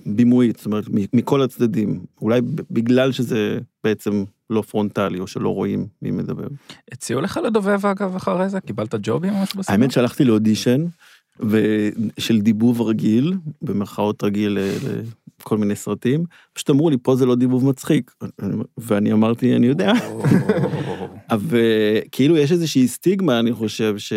בימויית, 0.05 0.57
זאת 0.57 0.65
אומרת 0.65 0.85
מכל 1.13 1.41
הצדדים, 1.41 1.99
אולי 2.21 2.41
בגלל 2.71 3.11
שזה 3.11 3.59
בעצם 3.83 4.23
לא 4.49 4.61
פרונטלי 4.61 5.19
או 5.19 5.27
שלא 5.27 5.49
רואים 5.49 5.87
מי 6.01 6.11
מדבר. 6.11 6.47
הציעו 6.91 7.21
לך 7.21 7.39
לדובב 7.45 7.85
אגב 7.85 8.15
אחרי 8.15 8.49
זה? 8.49 8.61
קיבלת 8.61 8.95
ג'ובים 9.01 9.33
או 9.33 9.41
משהו 9.43 9.59
בסדר? 9.59 9.73
האמת 9.73 9.91
שהלכתי 9.91 10.23
לאודישן 10.23 10.85
של 12.17 12.41
דיבוב 12.41 12.81
רגיל, 12.81 13.33
במרכאות 13.61 14.23
רגיל 14.23 14.57
לכל 15.39 15.57
מיני 15.57 15.75
סרטים, 15.75 16.25
פשוט 16.53 16.69
אמרו 16.69 16.89
לי 16.89 16.97
פה 17.03 17.15
זה 17.15 17.25
לא 17.25 17.35
דיבוב 17.35 17.65
מצחיק, 17.65 18.11
ואני 18.77 19.13
אמרתי 19.13 19.55
אני 19.55 19.67
יודע, 19.67 19.91
אבל 21.31 21.59
כאילו 22.11 22.37
יש 22.37 22.51
איזושהי 22.51 22.87
סטיגמה 22.87 23.39
אני 23.39 23.53
חושב 23.53 23.97
ש... 23.97 24.13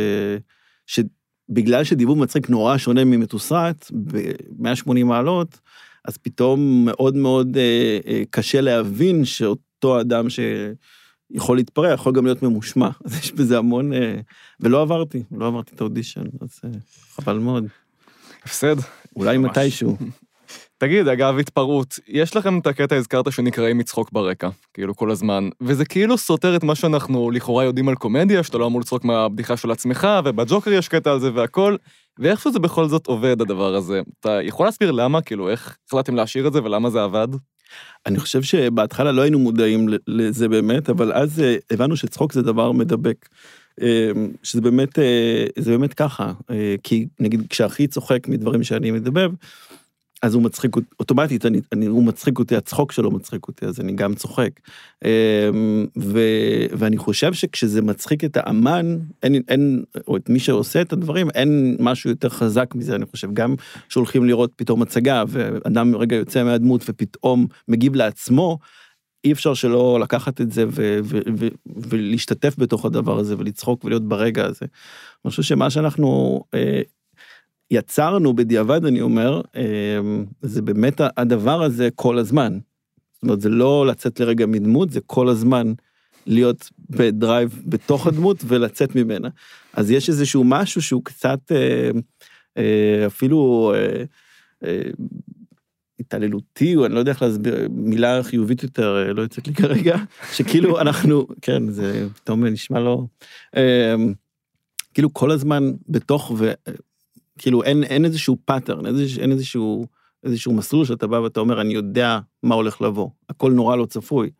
שבגלל 0.86 1.84
שדיבוב 1.84 2.18
מצחיק 2.18 2.50
נורא 2.50 2.78
שונה 2.78 3.04
ממתוסרט 3.04 3.90
ב-180 3.92 5.04
מעלות, 5.04 5.60
אז 6.04 6.16
פתאום 6.16 6.84
מאוד 6.84 7.16
מאוד 7.16 7.56
אה, 7.56 7.98
אה, 8.06 8.22
קשה 8.30 8.60
להבין 8.60 9.24
שאותו 9.24 9.67
אדם 9.84 10.26
שיכול 10.30 11.56
להתפרע 11.56 11.92
יכול 11.92 12.12
גם 12.12 12.24
להיות 12.24 12.42
ממושמע, 12.42 12.88
אז 13.04 13.18
יש 13.18 13.32
בזה 13.32 13.58
המון, 13.58 13.92
אה, 13.92 14.20
ולא 14.60 14.82
עברתי, 14.82 15.22
לא 15.32 15.46
עברתי 15.46 15.74
את 15.74 15.80
האודישן, 15.80 16.24
אז 16.40 16.60
אה, 16.64 16.70
חבל 17.14 17.38
מאוד, 17.38 17.64
הפסד. 18.44 18.76
אולי 19.16 19.38
ממש. 19.38 19.50
מתישהו. 19.50 19.96
תגיד, 20.78 21.08
אגב, 21.08 21.38
התפרעות, 21.38 21.98
יש 22.08 22.36
לכם 22.36 22.58
את 22.58 22.66
הקטע, 22.66 22.96
הזכרת 22.96 23.32
שנקראים 23.32 23.78
מצחוק 23.78 24.12
ברקע, 24.12 24.48
כאילו 24.74 24.96
כל 24.96 25.10
הזמן, 25.10 25.48
וזה 25.60 25.84
כאילו 25.84 26.18
סותר 26.18 26.56
את 26.56 26.64
מה 26.64 26.74
שאנחנו 26.74 27.30
לכאורה 27.30 27.64
יודעים 27.64 27.88
על 27.88 27.94
קומדיה, 27.94 28.42
שאתה 28.42 28.58
לא 28.58 28.66
אמור 28.66 28.80
לצחוק 28.80 29.04
מהבדיחה 29.04 29.56
של 29.56 29.70
עצמך, 29.70 30.08
ובג'וקר 30.24 30.72
יש 30.72 30.88
קטע 30.88 31.12
על 31.12 31.20
זה 31.20 31.30
והכל, 31.34 31.76
ואיכשהו 32.18 32.52
זה 32.52 32.58
בכל 32.58 32.88
זאת 32.88 33.06
עובד, 33.06 33.40
הדבר 33.40 33.74
הזה. 33.74 34.00
אתה 34.20 34.38
יכול 34.42 34.66
להסביר 34.66 34.90
למה? 34.90 35.22
כאילו, 35.22 35.50
איך 35.50 35.76
החלטתם 35.86 36.14
להשאיר 36.14 36.48
את 36.48 36.52
זה 36.52 36.64
ולמה 36.64 36.90
זה 36.90 37.02
עבד? 37.02 37.28
אני 38.06 38.18
חושב 38.18 38.42
שבהתחלה 38.42 39.12
לא 39.12 39.22
היינו 39.22 39.38
מודעים 39.38 39.88
לזה 40.06 40.48
באמת, 40.48 40.90
אבל 40.90 41.12
אז 41.12 41.40
אה, 41.40 41.56
הבנו 41.70 41.96
שצחוק 41.96 42.32
זה 42.32 42.42
דבר 42.42 42.72
מדבק. 42.72 43.28
אה, 43.82 44.10
שזה 44.42 44.60
באמת, 44.60 44.98
אה, 44.98 45.44
באמת 45.66 45.94
ככה, 45.94 46.32
אה, 46.50 46.74
כי 46.82 47.06
נגיד 47.20 47.42
כשאחי 47.50 47.86
צוחק 47.86 48.28
מדברים 48.28 48.62
שאני 48.62 48.90
מדבב, 48.90 49.30
אז 50.22 50.34
הוא 50.34 50.42
מצחיק 50.42 50.76
אותי, 50.76 50.86
אוטומטית, 51.00 51.46
אני, 51.46 51.60
אני, 51.72 51.86
הוא 51.86 52.04
מצחיק 52.04 52.38
אותי, 52.38 52.56
הצחוק 52.56 52.92
שלו 52.92 53.10
מצחיק 53.10 53.48
אותי, 53.48 53.66
אז 53.66 53.80
אני 53.80 53.92
גם 53.92 54.14
צוחק. 54.14 54.50
אה, 55.04 55.50
ו, 55.98 56.20
ואני 56.72 56.96
חושב 56.96 57.32
שכשזה 57.32 57.82
מצחיק 57.82 58.24
את 58.24 58.36
האמן, 58.36 58.98
אין, 59.22 59.42
אין, 59.48 59.84
או 60.08 60.16
את 60.16 60.28
מי 60.28 60.38
שעושה 60.38 60.80
את 60.80 60.92
הדברים, 60.92 61.30
אין 61.30 61.76
משהו 61.80 62.10
יותר 62.10 62.28
חזק 62.28 62.74
מזה, 62.74 62.94
אני 62.94 63.06
חושב. 63.06 63.32
גם 63.32 63.54
שהולכים 63.88 64.24
לראות 64.24 64.52
פתאום 64.56 64.82
הצגה, 64.82 65.24
ואדם 65.28 65.96
רגע 65.96 66.16
יוצא 66.16 66.44
מהדמות 66.44 66.84
ופתאום 66.88 67.46
מגיב 67.68 67.94
לעצמו, 67.94 68.58
אי 69.24 69.32
אפשר 69.32 69.54
שלא 69.54 70.00
לקחת 70.00 70.40
את 70.40 70.52
זה 70.52 70.64
ו- 70.68 70.98
ו- 71.04 71.20
ו- 71.38 71.48
ולהשתתף 71.66 72.54
בתוך 72.58 72.84
הדבר 72.84 73.18
הזה 73.18 73.34
ולצחוק 73.38 73.84
ולהיות 73.84 74.08
ברגע 74.08 74.44
הזה. 74.44 74.66
אני 75.24 75.30
חושב 75.30 75.42
שמה 75.42 75.70
שאנחנו 75.70 76.40
אה, 76.54 76.80
יצרנו 77.70 78.36
בדיעבד, 78.36 78.84
אני 78.84 79.00
אומר, 79.00 79.40
אה, 79.56 79.62
זה 80.42 80.62
באמת 80.62 81.00
הדבר 81.16 81.62
הזה 81.62 81.88
כל 81.94 82.18
הזמן. 82.18 82.58
זאת 83.12 83.22
אומרת, 83.22 83.40
זה 83.40 83.48
לא 83.48 83.86
לצאת 83.86 84.20
לרגע 84.20 84.46
מדמות, 84.46 84.90
זה 84.90 85.00
כל 85.06 85.28
הזמן 85.28 85.72
להיות 86.26 86.70
בדרייב 86.90 87.62
בתוך 87.66 88.06
הדמות 88.06 88.36
ולצאת 88.46 88.94
ממנה. 88.94 89.28
אז 89.72 89.90
יש 89.90 90.08
איזשהו 90.08 90.44
משהו 90.44 90.82
שהוא 90.82 91.04
קצת 91.04 91.52
אה, 91.52 91.90
אה, 92.58 93.06
אפילו 93.06 93.72
אה, 94.64 94.90
התעללותי, 96.00 96.76
או 96.76 96.86
אני 96.86 96.94
לא 96.94 96.98
יודע 96.98 97.12
איך 97.12 97.22
להסביר, 97.22 97.68
מילה 97.70 98.22
חיובית 98.22 98.62
יותר, 98.62 99.12
לא 99.12 99.22
יוצאת 99.22 99.46
לי 99.48 99.54
כרגע, 99.54 99.96
שכאילו 100.36 100.80
אנחנו, 100.80 101.26
כן, 101.42 101.70
זה 101.70 102.08
פתאום 102.16 102.44
נשמע 102.44 102.80
לא... 102.80 103.04
אה, 103.56 103.94
כאילו 104.94 105.12
כל 105.12 105.30
הזמן 105.30 105.72
בתוך, 105.88 106.32
וכאילו 107.38 107.62
אין, 107.62 107.84
אין 107.84 108.04
איזשהו 108.04 108.36
pattern, 108.44 108.86
איזוש, 108.86 109.18
אין 109.18 109.32
איזשהו, 109.32 109.86
איזשהו 110.24 110.52
מסלול 110.54 110.84
שאתה 110.84 111.06
בא 111.06 111.16
ואתה 111.16 111.40
אומר, 111.40 111.60
אני 111.60 111.74
יודע 111.74 112.18
מה 112.42 112.54
הולך 112.54 112.82
לבוא. 112.82 113.08
הכל 113.28 113.52
נורא 113.52 113.76
לא 113.76 113.86
צפוי. 113.86 114.30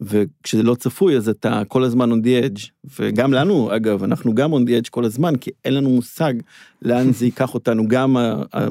וכשזה 0.00 0.62
לא 0.62 0.74
צפוי, 0.74 1.16
אז 1.16 1.28
אתה 1.28 1.62
כל 1.68 1.84
הזמן 1.84 2.12
on 2.12 2.24
the 2.24 2.44
edge. 2.44 2.68
וגם 2.98 3.32
לנו, 3.32 3.76
אגב, 3.76 4.04
אנחנו 4.04 4.34
גם 4.34 4.54
on 4.54 4.58
the 4.58 4.84
edge 4.84 4.88
כל 4.90 5.04
הזמן, 5.04 5.36
כי 5.36 5.50
אין 5.64 5.74
לנו 5.74 5.90
מושג 5.90 6.34
לאן 6.82 7.12
זה 7.12 7.24
ייקח 7.24 7.54
אותנו, 7.54 7.88
גם 7.88 8.16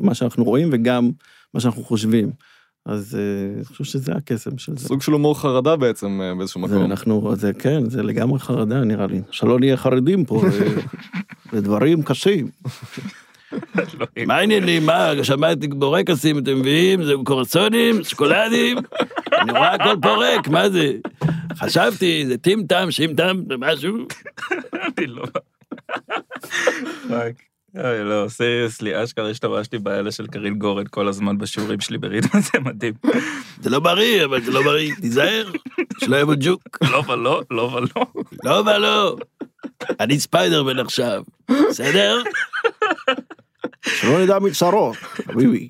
מה 0.01 0.13
שאנחנו 0.13 0.43
רואים 0.43 0.69
וגם 0.71 1.09
מה 1.53 1.59
שאנחנו 1.59 1.83
חושבים. 1.83 2.31
אז 2.85 3.15
אה, 3.19 3.55
אני 3.55 3.65
חושב 3.65 3.83
שזה 3.83 4.11
הקסם 4.13 4.57
של 4.57 4.77
זה. 4.77 4.87
סוג 4.87 5.01
של 5.01 5.11
הומור 5.11 5.39
חרדה 5.39 5.75
בעצם 5.75 6.21
אה, 6.21 6.35
באיזשהו 6.35 6.67
זה 6.67 6.75
מקום. 6.75 6.85
אנחנו, 6.85 7.35
זה 7.35 7.53
כן, 7.53 7.89
זה 7.89 8.03
לגמרי 8.03 8.39
חרדה 8.39 8.83
נראה 8.83 9.07
לי. 9.07 9.21
שלא 9.31 9.59
נהיה 9.59 9.77
חרדים 9.77 10.25
פה 10.25 10.41
ל- 10.47 11.57
לדברים 11.57 12.03
קשים. 12.03 12.49
מה 14.27 14.35
העניינים? 14.35 14.85
מה, 14.85 15.11
שמעתי 15.23 15.67
בורקסים 15.67 16.37
אתם 16.37 16.59
מביאים? 16.59 17.03
זה 17.03 17.13
קורסונים, 17.23 18.03
שקולדים? 18.03 18.77
אני 19.41 19.51
רואה 19.51 19.73
הכל 19.73 19.95
פה 20.01 20.15
ריק, 20.17 20.47
מה 20.47 20.69
זה? 20.69 20.93
חשבתי, 21.55 22.25
זה 22.27 22.37
טים-טם, 22.37 22.91
שים-טם, 22.91 23.41
זה 23.49 23.57
משהו. 23.57 23.97
אני 24.97 25.07
לא... 25.07 25.23
אוי, 27.75 28.03
לא, 28.03 28.25
סיריוסלי, 28.29 29.03
אשכרה 29.03 29.29
השתמשתי 29.29 29.77
באלה 29.77 30.11
של 30.11 30.27
קרין 30.27 30.59
גורן 30.59 30.83
כל 30.89 31.07
הזמן 31.07 31.37
בשיעורים 31.37 31.79
שלי 31.79 31.97
בריתמה, 31.97 32.41
זה 32.53 32.59
מדהים. 32.59 32.93
זה 33.61 33.69
לא 33.69 33.79
בריא, 33.79 34.25
אבל 34.25 34.41
זה 34.41 34.51
לא 34.51 34.63
בריא, 34.63 34.93
תיזהר, 35.01 35.51
שלא 35.99 36.17
יבוא 36.17 36.35
ג'וק. 36.39 36.77
לא 36.91 37.03
ולא, 37.07 37.41
לא 37.51 37.61
ולא. 37.61 38.05
לא 38.43 38.63
ולא. 38.65 39.17
אני 39.99 40.19
ספיידרמן 40.19 40.79
עכשיו, 40.79 41.23
בסדר? 41.69 42.21
שלא 43.85 44.23
נדע 44.23 44.39
מצרות, 44.39 44.95
חביבי. 44.97 45.69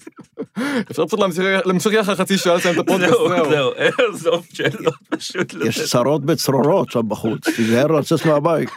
אפשר 0.91 1.05
פשוט 1.05 1.19
להמשיך- 1.65 1.93
יחד 1.93 2.13
חצי 2.15 2.37
שעה 2.37 2.55
לסיים 2.55 2.75
את 2.75 2.79
הפודקאסט, 2.79 3.11
זהו, 3.13 3.49
זהו. 3.49 3.71
עזוב 4.13 4.45
שאלות, 4.53 4.93
פשוט 5.09 5.53
יש 5.65 5.77
לתת. 5.77 5.87
צרות 5.89 6.25
בצרורות 6.25 6.91
שם 6.91 7.09
בחוץ, 7.09 7.49
תיזהר 7.55 7.87
לצאת 7.87 8.25
מהבית. 8.25 8.69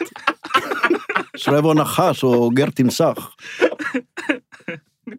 שלא 1.37 1.57
יבוא 1.59 1.75
נחש 1.75 2.23
או 2.25 2.51
גר 2.51 2.71
תמסך. 2.75 3.29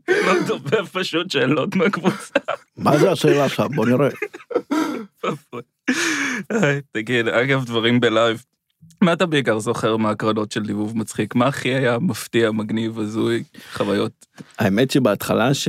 לא 0.07 0.41
מדובב 0.41 0.85
פשוט 0.91 1.31
שאלות 1.31 1.75
מהקבוצה. 1.75 2.39
מה 2.77 2.97
זה 2.97 3.11
השאלה 3.11 3.49
שם? 3.49 3.67
בוא 3.75 3.85
נראה. 3.85 4.09
תגיד, 6.91 7.27
אגב, 7.27 7.65
דברים 7.65 7.99
בלייב. 7.99 8.43
מה 9.01 9.13
אתה 9.13 9.25
בעיקר 9.25 9.59
זוכר 9.59 9.97
מהקרנות 9.97 10.51
של 10.51 10.63
דיבוב 10.63 10.97
מצחיק? 10.97 11.35
מה 11.35 11.47
הכי 11.47 11.69
היה 11.69 11.99
מפתיע, 11.99 12.51
מגניב, 12.51 12.99
הזוי, 12.99 13.43
חוויות? 13.73 14.25
האמת 14.59 14.91
שבהתחלה 14.91 15.53
ש... 15.53 15.67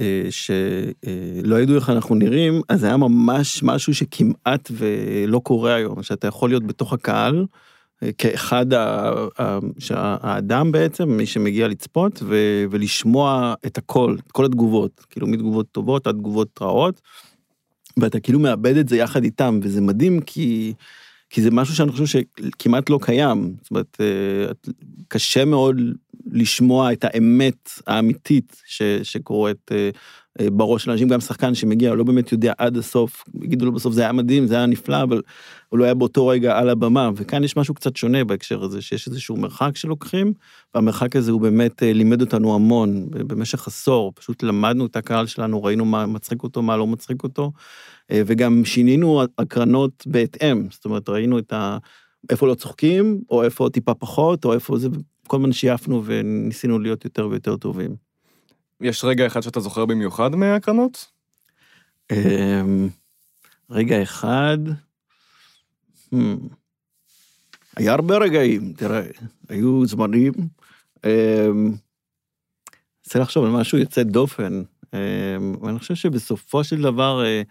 אה, 0.00 0.28
שלא 0.30 1.60
ידעו 1.60 1.76
איך 1.76 1.90
אנחנו 1.90 2.14
נראים, 2.14 2.62
אז 2.68 2.84
היה 2.84 2.96
ממש 2.96 3.62
משהו 3.62 3.94
שכמעט 3.94 4.70
ולא 4.70 5.38
קורה 5.38 5.74
היום, 5.74 6.02
שאתה 6.02 6.26
יכול 6.26 6.50
להיות 6.50 6.66
בתוך 6.66 6.92
הקהל, 6.92 7.46
אה, 8.02 8.12
כאחד 8.18 8.66
האדם 10.22 10.72
בעצם, 10.72 11.08
מי 11.08 11.26
שמגיע 11.26 11.68
לצפות. 11.68 12.22
ולשמוע 12.70 13.54
את 13.66 13.78
הכל, 13.78 14.16
את 14.26 14.32
כל 14.32 14.44
התגובות, 14.44 15.06
כאילו 15.10 15.26
מתגובות 15.26 15.66
טובות 15.72 16.06
עד 16.06 16.14
תגובות 16.14 16.58
רעות, 16.62 17.00
ואתה 17.96 18.20
כאילו 18.20 18.38
מאבד 18.38 18.76
את 18.76 18.88
זה 18.88 18.96
יחד 18.96 19.24
איתם, 19.24 19.60
וזה 19.62 19.80
מדהים 19.80 20.20
כי... 20.20 20.72
כי 21.30 21.42
זה 21.42 21.50
משהו 21.50 21.74
שאני 21.74 21.92
חושב 21.92 22.06
שכמעט 22.06 22.90
לא 22.90 22.98
קיים. 23.02 23.54
זאת 23.62 23.70
אומרת, 23.70 23.96
אה, 24.00 24.52
קשה 25.08 25.44
מאוד 25.44 25.76
לשמוע 26.32 26.92
את 26.92 27.04
האמת 27.04 27.70
האמיתית 27.86 28.62
ש, 28.66 28.82
שקורית 29.02 29.72
אה, 29.72 29.90
בראש 30.38 30.84
של 30.84 30.90
אנשים, 30.90 31.08
גם 31.08 31.20
שחקן 31.20 31.54
שמגיע, 31.54 31.94
לא 31.94 32.04
באמת 32.04 32.32
יודע 32.32 32.52
עד 32.58 32.76
הסוף, 32.76 33.24
יגידו 33.42 33.66
לו 33.66 33.72
בסוף 33.72 33.94
זה 33.94 34.02
היה 34.02 34.12
מדהים, 34.12 34.46
זה 34.46 34.56
היה 34.56 34.66
נפלא, 34.66 35.02
אבל 35.02 35.22
הוא 35.68 35.78
לא 35.78 35.84
היה 35.84 35.94
באותו 35.94 36.26
רגע 36.26 36.58
על 36.58 36.68
הבמה, 36.68 37.10
וכאן 37.16 37.44
יש 37.44 37.56
משהו 37.56 37.74
קצת 37.74 37.96
שונה 37.96 38.24
בהקשר 38.24 38.62
הזה, 38.62 38.82
שיש 38.82 39.08
איזשהו 39.08 39.36
מרחק 39.36 39.76
שלוקחים, 39.76 40.32
והמרחק 40.74 41.16
הזה 41.16 41.32
הוא 41.32 41.40
באמת 41.40 41.82
אה, 41.82 41.92
לימד 41.92 42.20
אותנו 42.20 42.54
המון. 42.54 43.06
במשך 43.10 43.66
עשור, 43.66 44.12
פשוט 44.14 44.42
למדנו 44.42 44.86
את 44.86 44.96
הקהל 44.96 45.26
שלנו, 45.26 45.62
ראינו 45.62 45.84
מה 45.84 46.06
מצחיק 46.06 46.42
אותו, 46.42 46.62
מה 46.62 46.76
לא 46.76 46.86
מצחיק 46.86 47.22
אותו, 47.22 47.52
אה, 48.10 48.22
וגם 48.26 48.64
שינינו 48.64 49.22
הקרנות 49.38 50.04
בהתאם, 50.06 50.66
זאת 50.70 50.84
אומרת, 50.84 51.08
ראינו 51.08 51.38
את 51.38 51.52
ה... 51.52 51.78
איפה 52.30 52.46
לא 52.46 52.54
צוחקים, 52.54 53.20
או 53.30 53.42
איפה 53.42 53.68
טיפה 53.72 53.94
פחות, 53.94 54.44
או 54.44 54.52
איפה 54.52 54.78
זה, 54.78 54.88
כל 55.26 55.36
הזמן 55.36 55.52
שייפנו 55.52 56.02
וניסינו 56.04 56.78
להיות 56.78 57.04
יותר 57.04 57.28
ויותר 57.30 57.56
טובים. 57.56 58.09
יש 58.80 59.04
רגע 59.04 59.26
אחד 59.26 59.40
שאתה 59.40 59.60
זוכר 59.60 59.84
במיוחד 59.86 60.34
מהקרנות? 60.34 61.06
אמ, 62.12 62.88
רגע 63.70 64.02
אחד, 64.02 64.58
hmm, 66.14 66.16
היה 67.76 67.92
הרבה 67.92 68.18
רגעים, 68.18 68.72
תראה, 68.72 69.02
היו 69.48 69.86
זמנים, 69.86 70.32
אמ, 71.04 71.72
רוצה 73.06 73.18
לחשוב 73.18 73.44
על 73.44 73.50
משהו 73.50 73.78
יוצא 73.78 74.02
דופן, 74.02 74.62
אמ, 74.94 75.54
ואני 75.62 75.78
חושב 75.78 75.94
שבסופו 75.94 76.64
של 76.64 76.82
דבר, 76.82 77.24
אה, 77.24 77.42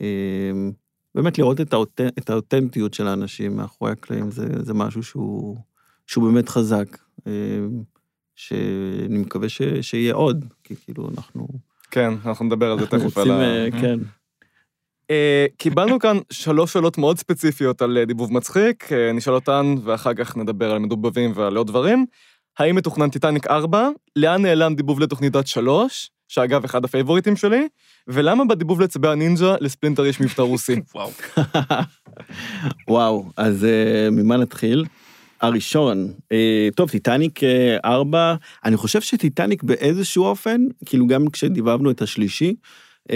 אמ, 0.00 0.72
באמת 1.14 1.38
לראות 1.38 1.60
את, 1.60 1.72
האוט... 1.72 2.00
את 2.18 2.30
האותנטיות 2.30 2.94
של 2.94 3.06
האנשים 3.06 3.56
מאחורי 3.56 3.92
הקלעים, 3.92 4.30
זה, 4.30 4.46
זה 4.62 4.74
משהו 4.74 5.02
שהוא, 5.02 5.56
שהוא 6.06 6.24
באמת 6.24 6.48
חזק, 6.48 6.98
שאני 8.36 9.18
מקווה 9.18 9.48
ש... 9.48 9.62
שיהיה 9.80 10.14
עוד, 10.14 10.44
כי 10.64 10.74
כאילו 10.84 11.08
אנחנו... 11.16 11.48
כן, 11.90 12.12
אנחנו 12.26 12.44
נדבר 12.44 12.72
על 12.72 12.78
זה 12.78 12.86
תכף. 12.86 12.94
ערוצים, 12.94 13.32
ה- 13.32 13.42
אה, 13.42 13.68
כן. 13.80 13.98
אה, 15.10 15.46
קיבלנו 15.56 15.98
כאן 15.98 16.18
שלוש 16.30 16.72
שאלות 16.72 16.98
מאוד 16.98 17.18
ספציפיות 17.18 17.82
על 17.82 17.98
אה, 17.98 18.04
דיבוב 18.04 18.32
מצחיק, 18.32 18.92
אה, 18.92 19.12
נשאל 19.12 19.34
אותן 19.34 19.74
ואחר 19.84 20.14
כך 20.14 20.36
נדבר 20.36 20.70
על 20.72 20.78
מדובבים 20.78 21.32
ועל 21.34 21.56
עוד 21.56 21.66
דברים. 21.66 22.06
האם 22.58 22.76
מתוכנן 22.76 23.10
טיטניק 23.10 23.46
4? 23.46 23.88
לאן 24.16 24.42
נעלם 24.42 24.74
דיבוב 24.74 25.00
לתוכנית 25.00 25.32
דת 25.32 25.46
3? 25.46 26.10
שאגב, 26.28 26.64
אחד 26.64 26.84
הפייבוריטים 26.84 27.36
שלי, 27.36 27.68
ולמה 28.08 28.44
בדיבוב 28.44 28.80
לצבי 28.80 29.08
הנינג'ה 29.08 29.54
לספלינטר 29.60 30.06
יש 30.06 30.20
מבטא 30.20 30.42
רוסי? 30.42 30.80
וואו. 30.94 31.10
וואו, 32.88 33.30
אז 33.36 33.64
אה, 33.64 34.10
ממה 34.10 34.36
נתחיל? 34.36 34.84
הראשון, 35.44 36.12
אה, 36.18 36.74
טוב, 36.74 36.90
טיטניק 36.90 37.40
4, 37.84 38.34
אני 38.64 38.76
חושב 38.76 39.00
שטיטניק 39.00 39.62
באיזשהו 39.62 40.24
אופן, 40.24 40.60
כאילו 40.86 41.06
גם 41.06 41.30
כשדיבבנו 41.30 41.90
את 41.90 42.02
השלישי, 42.02 42.54
אה, 43.08 43.12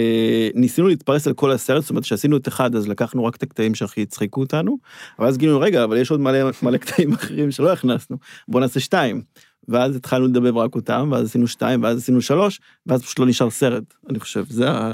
ניסינו 0.55 0.87
להתפרס 0.87 1.27
על 1.27 1.33
כל 1.33 1.51
הסרט, 1.51 1.81
זאת 1.81 1.89
אומרת 1.89 2.05
שעשינו 2.05 2.37
את 2.37 2.47
אחד, 2.47 2.75
אז 2.75 2.87
לקחנו 2.87 3.25
רק 3.25 3.35
את 3.35 3.43
הקטעים 3.43 3.75
שהכי 3.75 4.01
הצחיקו 4.01 4.41
אותנו, 4.41 4.77
אבל 5.19 5.27
אז 5.27 5.37
גילינו, 5.37 5.59
רגע, 5.59 5.83
אבל 5.83 5.97
יש 5.97 6.11
עוד 6.11 6.19
מלא, 6.19 6.49
מלא 6.63 6.77
קטעים 6.77 7.13
אחרים 7.13 7.51
שלא 7.51 7.73
הכנסנו, 7.73 8.17
בוא 8.47 8.59
נעשה 8.59 8.79
שתיים. 8.79 9.21
ואז 9.67 9.95
התחלנו 9.95 10.27
לדבב 10.27 10.59
רק 10.59 10.75
אותם, 10.75 11.09
ואז 11.11 11.25
עשינו 11.25 11.47
שתיים, 11.47 11.83
ואז 11.83 11.97
עשינו 11.97 12.21
שלוש, 12.21 12.59
ואז 12.85 13.03
פשוט 13.03 13.19
לא 13.19 13.25
נשאר 13.25 13.49
סרט, 13.49 13.83
אני 14.09 14.19
חושב, 14.19 14.45
זה 14.49 14.71
ה... 14.71 14.93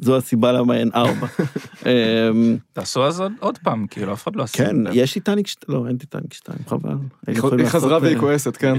זו 0.00 0.16
הסיבה 0.16 0.52
למה 0.52 0.76
אין 0.76 0.90
ארבע. 0.94 1.26
אמ, 1.86 2.56
תעשו 2.72 3.04
אז 3.06 3.22
עוד- 3.40 3.58
פעם, 3.58 3.86
כאילו, 3.90 4.12
אף 4.12 4.22
אחד 4.22 4.36
לא 4.36 4.42
עשה. 4.42 4.58
כן. 4.58 4.76
יש 4.92 5.12
טיטניק, 5.12 5.46
שת- 5.46 5.64
לא, 5.68 5.84
אין 5.88 5.96
טיטניק 5.96 6.32
2, 6.34 6.58
חבל. 6.68 6.90
היא 7.26 7.36
חזרה 7.66 7.98
והיא 8.02 8.14
אה, 8.16 8.20
כועסת, 8.20 8.56
כן. 8.56 8.74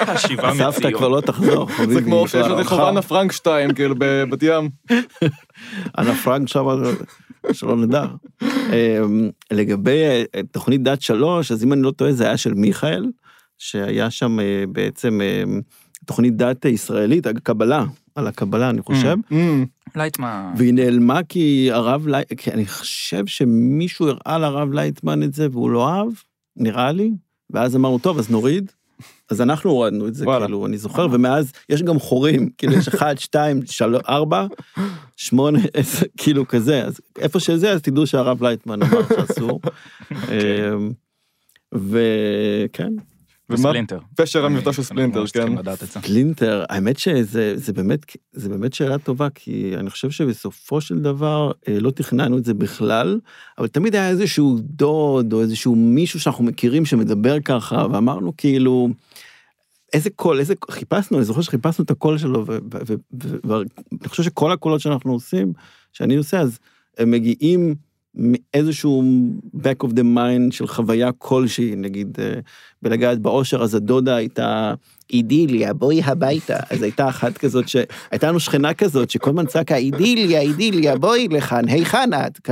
השיבה 0.00 0.52
סבתא 0.58 0.78
מציון. 0.78 0.94
כבר 0.94 1.08
לא 1.08 1.20
תחזור, 1.20 1.66
חביבי. 1.76 1.94
זה 1.94 2.02
כמו 2.02 2.28
שיש 2.28 2.46
רחוב 2.46 2.58
הלכה. 2.78 2.88
אנה 2.90 3.02
פרנק 3.02 3.32
2, 3.32 3.74
כאילו, 3.74 3.94
בבת 3.98 4.42
ים. 4.42 4.68
אנה 5.98 6.14
פרנק 6.14 6.48
שם, 6.48 6.66
שלא 7.52 7.76
נדע. 7.76 8.04
אמ, 8.42 8.48
לגבי 9.50 10.02
אה, 10.02 10.22
תוכנית 10.52 10.82
דת 10.82 11.02
שלוש, 11.02 11.52
אז 11.52 11.64
אם 11.64 11.72
אני 11.72 11.82
לא 11.82 11.90
טועה, 11.90 12.12
זה 12.12 12.24
היה 12.24 12.36
של 12.36 12.54
מיכאל, 12.54 13.06
שהיה 13.58 14.10
שם 14.10 14.40
אה, 14.40 14.64
בעצם 14.72 15.20
אה, 15.20 15.42
תוכנית 16.06 16.36
דת 16.36 16.64
ישראלית, 16.64 17.26
הקבלה, 17.26 17.84
על 18.20 18.26
הקבלה, 18.26 18.70
אני 18.70 18.82
חושב. 18.82 19.16
אמ, 19.32 19.64
לייטמן. 19.96 20.52
והיא 20.56 20.74
נעלמה 20.74 21.20
כי 21.28 21.68
הרב 21.72 22.06
לייטמן, 22.06 22.36
כי 22.36 22.50
אני 22.50 22.66
חושב 22.66 23.26
שמישהו 23.26 24.08
הראה 24.08 24.38
לרב 24.38 24.72
לייטמן 24.72 25.22
את 25.22 25.34
זה 25.34 25.48
והוא 25.52 25.70
לא 25.70 25.88
אהב, 25.88 26.08
נראה 26.56 26.92
לי, 26.92 27.10
ואז 27.50 27.76
אמרנו, 27.76 27.98
טוב, 27.98 28.18
אז 28.18 28.30
נוריד. 28.30 28.72
אז 29.30 29.40
אנחנו 29.40 29.70
הורדנו 29.70 30.08
את 30.08 30.14
זה, 30.14 30.24
וואלה. 30.24 30.44
כאילו, 30.46 30.66
אני 30.66 30.78
זוכר, 30.78 31.06
ומאז 31.10 31.52
יש 31.68 31.82
גם 31.82 31.98
חורים, 31.98 32.50
כאילו, 32.58 32.72
יש 32.72 32.88
אחד, 32.88 33.18
שתיים, 33.24 33.60
שלוש, 33.66 34.02
ארבע, 34.08 34.46
שמונה, 35.16 35.58
עשר, 35.74 36.06
כאילו 36.16 36.48
כזה, 36.48 36.84
אז 36.84 37.00
איפה 37.18 37.40
שזה, 37.40 37.72
אז 37.72 37.82
תדעו 37.82 38.06
שהרב 38.06 38.42
לייטמן 38.42 38.82
אמר 38.82 39.02
שאסור. 39.08 39.60
אמ, 40.12 40.92
וכן, 41.74 42.92
ומה 42.92 43.09
וספלינטר. 43.50 43.98
פשר 44.16 44.44
המבטא 44.44 44.72
של 44.72 44.82
ספלינטר, 44.82 45.24
כן. 45.26 45.52
ספלינטר, 46.02 46.64
האמת 46.68 46.98
שזה 46.98 47.52
זה 47.56 47.72
באמת, 47.72 48.16
זה 48.32 48.48
באמת 48.48 48.74
שאלה 48.74 48.98
טובה, 48.98 49.28
כי 49.34 49.72
אני 49.76 49.90
חושב 49.90 50.10
שבסופו 50.10 50.80
של 50.80 50.98
דבר 50.98 51.52
אה, 51.68 51.80
לא 51.80 51.90
תכננו 51.90 52.38
את 52.38 52.44
זה 52.44 52.54
בכלל, 52.54 53.20
אבל 53.58 53.68
תמיד 53.68 53.94
היה 53.94 54.08
איזשהו 54.08 54.58
דוד 54.60 55.32
או 55.32 55.40
איזשהו 55.40 55.74
מישהו 55.76 56.20
שאנחנו 56.20 56.44
מכירים 56.44 56.84
שמדבר 56.84 57.40
ככה, 57.40 57.86
ואמרנו 57.92 58.36
כאילו, 58.36 58.88
איזה 59.92 60.10
קול, 60.10 60.38
איזה, 60.40 60.54
חיפשנו, 60.70 61.16
אני 61.18 61.24
זוכר 61.24 61.40
שחיפשנו 61.40 61.84
את 61.84 61.90
הקול 61.90 62.18
שלו, 62.18 62.46
ו- 62.46 62.58
ו- 62.72 62.78
ו- 62.88 62.94
ו- 63.22 63.36
ואני 63.44 64.08
חושב 64.08 64.22
שכל 64.22 64.52
הקולות 64.52 64.80
שאנחנו 64.80 65.12
עושים, 65.12 65.52
שאני 65.92 66.16
עושה, 66.16 66.40
אז 66.40 66.58
הם 66.98 67.10
מגיעים 67.10 67.74
מאיזשהו 68.14 69.04
back 69.56 69.86
of 69.86 69.90
the 69.90 70.02
mind 70.16 70.50
של 70.50 70.66
חוויה 70.66 71.12
כלשהי, 71.12 71.76
נגיד, 71.76 72.18
אה, 72.20 72.40
בלגעת 72.82 73.18
באושר, 73.18 73.62
אז 73.62 73.74
הדודה 73.74 74.16
הייתה 74.16 74.74
אידיליה, 75.12 75.74
בואי 75.74 76.02
הביתה. 76.02 76.56
אז 76.70 76.82
הייתה 76.82 77.08
אחת 77.08 77.38
כזאת 77.38 77.68
שהייתה 77.68 78.28
לנו 78.28 78.40
שכנה 78.40 78.74
כזאת, 78.74 79.10
שכל 79.10 79.30
הזמן 79.30 79.46
צעקה, 79.46 79.76
אידיליה, 79.76 80.40
אידיליה, 80.40 80.98
בואי 80.98 81.28
לכאן, 81.28 81.68
היכן 81.68 82.10
את? 82.26 82.50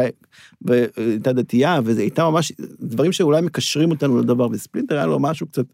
והייתה 0.62 1.32
דתייה, 1.32 1.80
וזה 1.84 2.00
הייתה 2.00 2.24
ממש, 2.30 2.52
דברים 2.80 3.12
שאולי 3.12 3.40
מקשרים 3.40 3.90
אותנו 3.90 4.18
לדבר, 4.18 4.48
וספלינטר 4.50 4.96
היה 4.96 5.06
לו 5.06 5.18
משהו 5.18 5.46
קצת, 5.46 5.64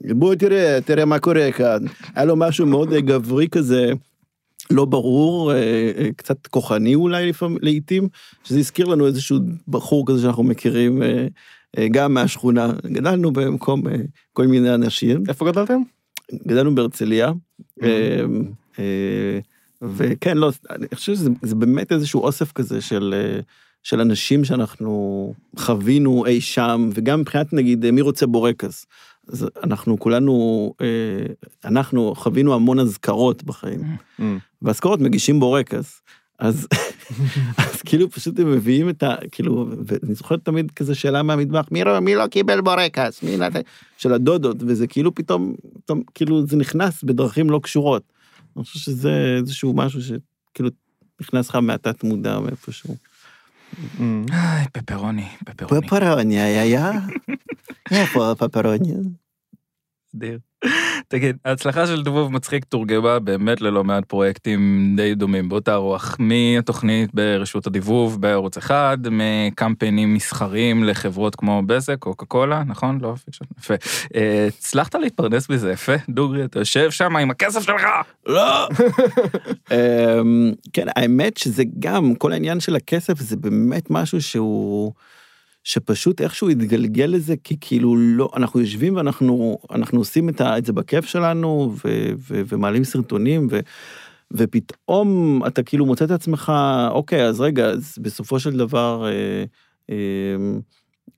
בואי 0.00 0.36
תראה, 0.36 0.78
תראה 0.84 1.04
מה 1.04 1.18
קורה 1.18 1.52
כאן. 1.52 1.78
היה 2.14 2.24
לו 2.24 2.36
משהו 2.36 2.66
מאוד 2.66 2.92
אה, 2.92 3.00
גברי 3.00 3.48
כזה. 3.48 3.92
לא 4.70 4.84
ברור, 4.84 5.52
אה, 5.52 5.56
אה, 5.98 6.08
קצת 6.16 6.46
כוחני 6.46 6.94
אולי 6.94 7.32
לעיתים, 7.62 8.08
שזה 8.44 8.58
הזכיר 8.58 8.86
לנו 8.86 9.06
איזשהו 9.06 9.38
בחור 9.68 10.06
כזה 10.06 10.22
שאנחנו 10.22 10.42
מכירים 10.42 11.02
אה, 11.02 11.88
גם 11.90 12.14
מהשכונה. 12.14 12.72
גדלנו 12.86 13.32
במקום 13.32 13.82
כל 14.32 14.46
מיני 14.46 14.74
אנשים, 14.74 15.22
איפה 15.28 15.46
גדלתם? 15.46 15.80
גדלנו 16.46 16.74
בהרצליה, 16.74 17.32
אה, 17.82 18.24
וכן, 19.82 20.36
לא, 20.38 20.52
אני 20.70 20.86
חושב 20.94 21.14
שזה 21.14 21.30
זה 21.42 21.54
באמת 21.54 21.92
איזשהו 21.92 22.20
אוסף 22.20 22.52
כזה 22.52 22.80
של, 22.80 23.14
של 23.82 24.00
אנשים 24.00 24.44
שאנחנו 24.44 25.34
חווינו 25.56 26.26
אי 26.26 26.40
שם, 26.40 26.90
וגם 26.94 27.20
מבחינת 27.20 27.52
נגיד 27.52 27.90
מי 27.90 28.00
רוצה 28.00 28.26
בורקס. 28.26 28.86
אז 29.32 29.46
אנחנו 29.62 29.98
כולנו, 29.98 30.74
אה, 30.80 30.86
אנחנו 31.64 32.14
חווינו 32.16 32.54
המון 32.54 32.78
אזכרות 32.78 33.42
בחיים, 33.44 33.80
Mm. 34.18 34.22
ואזכרות 34.62 35.00
מגישים 35.00 35.40
בורקס. 35.40 36.02
אז, 36.38 36.66
אז 37.58 37.82
כאילו 37.82 38.10
פשוט 38.10 38.38
הם 38.38 38.52
מביאים 38.52 38.88
את 38.88 39.02
ה... 39.02 39.14
כאילו, 39.32 39.68
ואני 39.86 40.14
זוכר 40.14 40.36
תמיד 40.36 40.70
כזה 40.70 40.94
שאלה 40.94 41.22
מהמטבח, 41.22 41.64
מי, 41.70 41.84
לא- 41.84 42.00
מי 42.00 42.14
לא 42.14 42.26
קיבל 42.26 42.60
בורקס? 42.60 43.22
מי 43.22 43.36
נתן? 43.36 43.60
של 43.98 44.12
הדודות, 44.12 44.56
וזה 44.60 44.86
כאילו 44.86 45.14
פתאום, 45.14 45.54
פתאום, 45.84 46.02
כאילו 46.14 46.46
זה 46.46 46.56
נכנס 46.56 47.02
בדרכים 47.04 47.50
לא 47.50 47.60
קשורות. 47.62 48.02
אני 48.56 48.64
חושב 48.64 48.78
שזה 48.78 49.36
איזשהו 49.40 49.72
משהו 49.74 50.00
שכאילו 50.02 50.70
נכנס 51.20 51.48
לך 51.48 51.54
מהתת 51.56 52.04
מודע 52.04 52.40
מאיפשהו. 52.40 52.96
Mm. 53.76 54.26
Ay, 54.32 54.66
pepperoni, 54.72 55.26
pepperoni. 55.44 55.70
Pepperoni, 55.70 56.34
ja, 56.34 56.64
ja. 56.64 56.64
ja, 57.90 58.04
for 58.06 58.34
pepperoni. 58.34 59.18
אדיר. 60.16 60.38
תגיד, 61.08 61.36
ההצלחה 61.44 61.86
של 61.86 62.02
דובוב 62.02 62.32
מצחיק 62.32 62.64
תורגמה 62.64 63.18
באמת 63.18 63.60
ללא 63.60 63.84
מעט 63.84 64.04
פרויקטים 64.04 64.92
די 64.96 65.14
דומים 65.14 65.48
באותה 65.48 65.74
רוח, 65.74 66.16
מהתוכנית 66.18 67.14
ברשות 67.14 67.66
הדיבוב 67.66 68.20
בערוץ 68.20 68.56
אחד, 68.56 68.98
מקמפיינים 69.10 70.14
מסחריים 70.14 70.84
לחברות 70.84 71.36
כמו 71.36 71.62
בזק, 71.66 71.98
קוקה 71.98 72.26
קולה, 72.26 72.62
נכון? 72.66 72.98
לא? 73.02 73.14
יפה. 73.58 73.74
אה, 74.14 74.48
הצלחת 74.48 74.94
להתפרנס 74.94 75.48
בזה 75.48 75.72
יפה? 75.72 75.92
דוגרי, 76.08 76.44
אתה 76.44 76.58
יושב 76.58 76.90
שם 76.90 77.16
עם 77.16 77.30
הכסף 77.30 77.62
שלך? 77.62 77.82
לא. 78.26 78.68
אמ, 79.72 80.52
כן, 80.72 80.86
האמת 80.96 81.36
שזה 81.36 81.62
גם, 81.78 82.14
כל 82.14 82.32
העניין 82.32 82.60
של 82.60 82.76
הכסף 82.76 83.18
זה 83.18 83.36
באמת 83.36 83.90
משהו 83.90 84.22
שהוא, 84.22 84.92
שפשוט 85.64 86.20
איכשהו 86.20 86.48
התגלגל 86.48 87.04
לזה, 87.04 87.34
כי 87.44 87.56
כאילו 87.60 87.96
לא, 87.96 88.30
אנחנו 88.36 88.60
יושבים 88.60 88.96
ואנחנו 88.96 89.58
אנחנו 89.70 89.98
עושים 89.98 90.28
את, 90.28 90.40
ה, 90.40 90.58
את 90.58 90.64
זה 90.64 90.72
בכיף 90.72 91.04
שלנו, 91.04 91.74
ו, 91.84 92.10
ו, 92.18 92.42
ומעלים 92.48 92.84
סרטונים, 92.84 93.48
ו, 93.50 93.60
ופתאום 94.30 95.40
אתה 95.46 95.62
כאילו 95.62 95.86
מוצא 95.86 96.04
את 96.04 96.10
עצמך, 96.10 96.52
אוקיי, 96.90 97.24
אז 97.24 97.40
רגע, 97.40 97.66
אז 97.66 97.98
בסופו 98.00 98.40
של 98.40 98.56
דבר, 98.56 99.06
אה, 99.06 99.44
אה, 99.90 99.96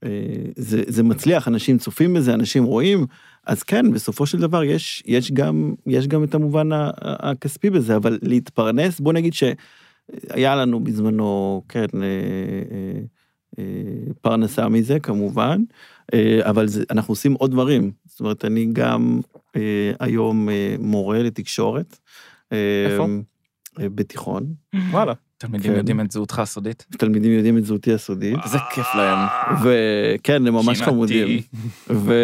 אה, 0.05 0.11
זה, 0.57 0.83
זה 0.87 1.03
מצליח, 1.03 1.49
אנשים 1.49 1.79
צופים 1.79 2.15
בזה, 2.15 2.35
אנשים 2.35 2.65
רואים, 2.65 3.07
אז 3.47 3.63
כן, 3.63 3.93
בסופו 3.93 4.27
של 4.27 4.39
דבר 4.39 4.65
יש, 4.65 5.03
יש, 5.07 5.33
גם, 5.33 5.75
יש 5.87 6.07
גם 6.07 6.25
את 6.25 6.35
המובן 6.35 6.69
הכספי 7.01 7.71
בזה, 7.71 7.97
אבל 7.97 8.19
להתפרנס, 8.23 9.01
בוא 9.01 9.13
נגיד 9.13 9.33
שהיה 9.33 10.57
לנו 10.57 10.81
בזמנו, 10.81 11.63
כן, 11.69 11.87
אה, 11.95 12.07
אה, 12.71 13.01
פרנסה 14.21 14.69
מזה 14.69 15.01
כמובן, 15.01 15.63
אה, 16.15 16.41
אבל 16.43 16.69
זה, 16.69 16.85
אנחנו 16.91 17.13
עושים 17.13 17.33
עוד 17.33 17.51
דברים. 17.51 17.91
זאת 18.07 18.21
אומרת, 18.21 18.45
אני 18.45 18.69
גם 18.73 19.21
אה, 19.57 19.93
היום 20.01 20.49
אה, 20.49 20.77
מורה 20.79 21.23
לתקשורת. 21.23 21.99
אה, 22.53 22.87
איפה? 22.91 23.07
אה, 23.81 23.89
בתיכון, 23.89 24.47
וואלה. 24.91 25.13
תלמידים 25.39 25.73
כן. 25.73 25.79
יודעים 25.79 26.01
את 26.01 26.11
זהותך 26.11 26.39
הסודית? 26.39 26.87
תלמידים 26.99 27.33
יודעים 27.33 27.59
את 27.59 27.65
זהותי 27.65 27.93
הסודית, 27.93 28.39
איזה 28.45 28.59
כיף 28.75 28.87
להם. 28.95 29.19
וכן, 29.63 30.47
הם 30.47 30.55
ממש. 30.55 30.83
חמודים. 30.83 31.41
ו... 31.91 32.15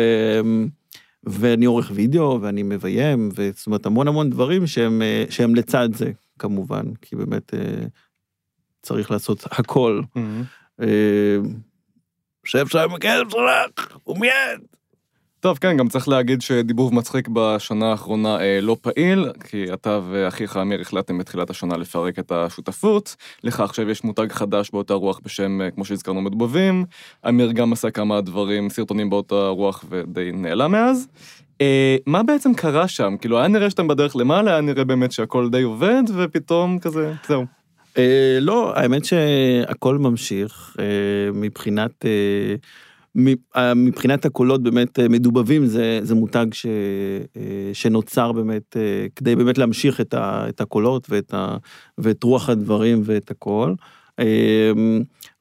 ואני 1.26 1.64
עורך 1.64 1.90
וידאו 1.94 2.38
ואני 2.42 2.62
מביים, 2.62 3.28
וזאת 3.34 3.66
אומרת 3.66 3.86
המון 3.86 4.08
המון 4.08 4.30
דברים 4.30 4.66
שהם, 4.66 5.02
אה, 5.02 5.24
שהם 5.30 5.54
לצד 5.54 5.88
זה, 5.94 6.10
כמובן, 6.38 6.94
כי 7.02 7.16
באמת 7.16 7.54
אה, 7.54 7.86
צריך 8.82 9.10
לעשות 9.10 9.44
הכל. 9.50 10.02
Mm. 10.16 10.20
אה, 10.82 11.36
שב 12.44 12.66
שם 12.66 12.88
בכלב 12.94 13.30
שלך, 13.30 13.96
ומיד. 14.06 14.60
טוב, 15.40 15.58
כן, 15.58 15.76
גם 15.76 15.88
צריך 15.88 16.08
להגיד 16.08 16.42
שדיבוב 16.42 16.94
מצחיק 16.94 17.28
בשנה 17.32 17.90
האחרונה 17.90 18.40
אה, 18.40 18.58
לא 18.60 18.76
פעיל, 18.80 19.28
כי 19.50 19.72
אתה 19.72 20.00
ואחיך 20.10 20.56
אמיר 20.56 20.80
החלטתם 20.80 21.18
בתחילת 21.18 21.50
השנה 21.50 21.76
לפרק 21.76 22.18
את 22.18 22.32
השותפות. 22.32 23.16
לך 23.44 23.60
עכשיו 23.60 23.90
יש 23.90 24.04
מותג 24.04 24.32
חדש 24.32 24.70
באותה 24.70 24.94
רוח 24.94 25.20
בשם, 25.24 25.60
אה, 25.60 25.70
כמו 25.70 25.84
שהזכרנו, 25.84 26.20
מדובבים. 26.20 26.84
אמיר 27.28 27.52
גם 27.52 27.72
עשה 27.72 27.90
כמה 27.90 28.20
דברים, 28.20 28.68
סרטונים 28.68 29.10
באותה 29.10 29.48
רוח 29.48 29.84
ודי 29.90 30.30
נעלם 30.32 30.72
מאז. 30.72 31.08
אה, 31.60 31.96
מה 32.06 32.22
בעצם 32.22 32.54
קרה 32.54 32.88
שם? 32.88 33.16
כאילו, 33.20 33.38
היה 33.38 33.48
נראה 33.48 33.70
שאתם 33.70 33.88
בדרך 33.88 34.16
למעלה, 34.16 34.50
היה 34.50 34.60
נראה 34.60 34.84
באמת 34.84 35.12
שהכל 35.12 35.50
די 35.50 35.62
עובד, 35.62 36.02
ופתאום 36.16 36.78
כזה, 36.78 37.12
זהו. 37.28 37.55
אה, 37.98 38.38
לא, 38.40 38.76
האמת 38.76 39.04
שהכל 39.04 39.98
ממשיך 39.98 40.76
אה, 40.78 41.32
מבחינת... 41.32 42.04
אה, 42.04 42.54
מבחינת 43.76 44.24
הקולות 44.24 44.62
באמת 44.62 44.98
מדובבים 44.98 45.66
זה, 45.66 46.00
זה 46.02 46.14
מותג 46.14 46.46
ש, 46.52 46.66
שנוצר 47.72 48.32
באמת 48.32 48.76
כדי 49.16 49.36
באמת 49.36 49.58
להמשיך 49.58 50.00
את, 50.00 50.14
ה, 50.14 50.48
את 50.48 50.60
הקולות 50.60 51.06
ואת, 51.10 51.34
ה, 51.34 51.56
ואת 51.98 52.22
רוח 52.22 52.48
הדברים 52.48 53.02
ואת 53.04 53.30
הכל. 53.30 53.74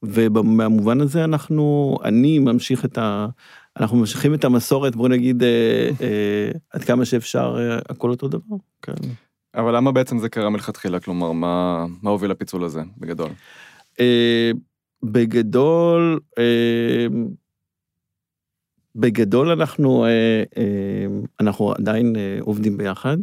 ומהמובן 0.03 1.01
הזה 1.01 1.23
אנחנו, 1.23 1.97
אני 2.03 2.39
ממשיך 2.39 2.85
את 2.85 2.97
ה... 2.97 3.27
אנחנו 3.79 3.97
ממשיכים 3.97 4.33
את 4.33 4.43
המסורת, 4.45 4.95
בוא 4.95 5.09
נגיד, 5.09 5.43
עד 6.73 6.83
כמה 6.83 7.05
שאפשר, 7.05 7.57
הכל 7.89 8.09
אותו 8.09 8.27
דבר. 8.27 8.55
כן. 8.81 8.93
אבל 9.55 9.75
למה 9.75 9.91
בעצם 9.91 10.19
זה 10.19 10.29
קרה 10.29 10.49
מלכתחילה? 10.49 10.99
כלומר, 10.99 11.31
מה, 11.31 11.85
מה 12.01 12.09
הוביל 12.09 12.31
לפיצול 12.31 12.63
הזה, 12.63 12.81
בגדול? 12.97 13.29
אה, 13.99 14.51
בגדול, 15.03 16.19
אה, 16.37 17.07
בגדול 18.95 19.49
אנחנו, 19.49 20.05
אה, 20.05 20.43
אה, 20.57 21.05
אנחנו 21.39 21.71
עדיין 21.71 22.15
אה, 22.15 22.37
עובדים 22.41 22.77
ביחד. 22.77 23.17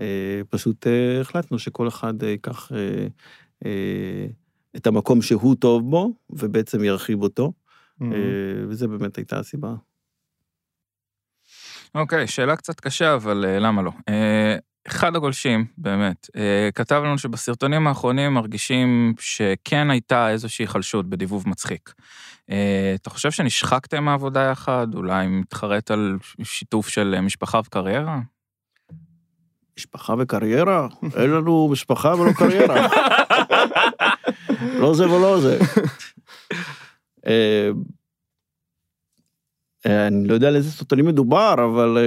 אה, 0.00 0.40
פשוט 0.50 0.86
אה, 0.86 1.20
החלטנו 1.20 1.58
שכל 1.58 1.88
אחד 1.88 2.22
ייקח 2.22 2.72
אה, 2.72 3.06
אה, 3.64 4.26
את 4.76 4.86
המקום 4.86 5.22
שהוא 5.22 5.56
טוב 5.56 5.90
בו, 5.90 6.12
ובעצם 6.30 6.84
ירחיב 6.84 7.22
אותו, 7.22 7.52
Mm. 8.00 8.04
אה, 8.04 8.64
וזה 8.68 8.88
באמת 8.88 9.16
הייתה 9.16 9.38
הסיבה. 9.38 9.74
אוקיי, 11.94 12.26
שאלה 12.26 12.56
קצת 12.56 12.80
קשה, 12.80 13.14
אבל 13.14 13.44
אה, 13.44 13.58
למה 13.58 13.82
לא? 13.82 13.90
אחד 14.86 15.16
הגולשים, 15.16 15.64
באמת, 15.78 16.30
אה, 16.36 16.68
כתב 16.74 17.02
לנו 17.04 17.18
שבסרטונים 17.18 17.86
האחרונים 17.86 18.34
מרגישים 18.34 19.14
שכן 19.18 19.90
הייתה 19.90 20.30
איזושהי 20.30 20.62
היחלשות 20.62 21.10
בדיבוב 21.10 21.48
מצחיק. 21.48 21.94
אה, 22.50 22.92
אתה 22.94 23.10
חושב 23.10 23.30
שנשחקתם 23.30 24.04
מהעבודה 24.04 24.40
יחד? 24.40 24.86
אולי 24.94 25.26
מתחרט 25.26 25.90
על 25.90 26.18
שיתוף 26.42 26.88
של 26.88 27.14
אה, 27.16 27.20
משפחה 27.20 27.60
וקריירה? 27.64 28.20
משפחה 29.78 30.14
וקריירה? 30.18 30.88
אין 31.16 31.30
לנו 31.30 31.68
משפחה 31.72 32.14
ולא 32.14 32.32
קריירה. 32.32 32.88
לא 34.80 34.94
זה 34.94 35.10
ולא 35.10 35.40
זה. 35.40 35.58
אני 39.86 40.28
לא 40.28 40.34
יודע 40.34 40.48
על 40.48 40.56
איזה 40.56 40.70
סרטונים 40.70 41.06
מדובר, 41.06 41.54
אבל 41.54 41.98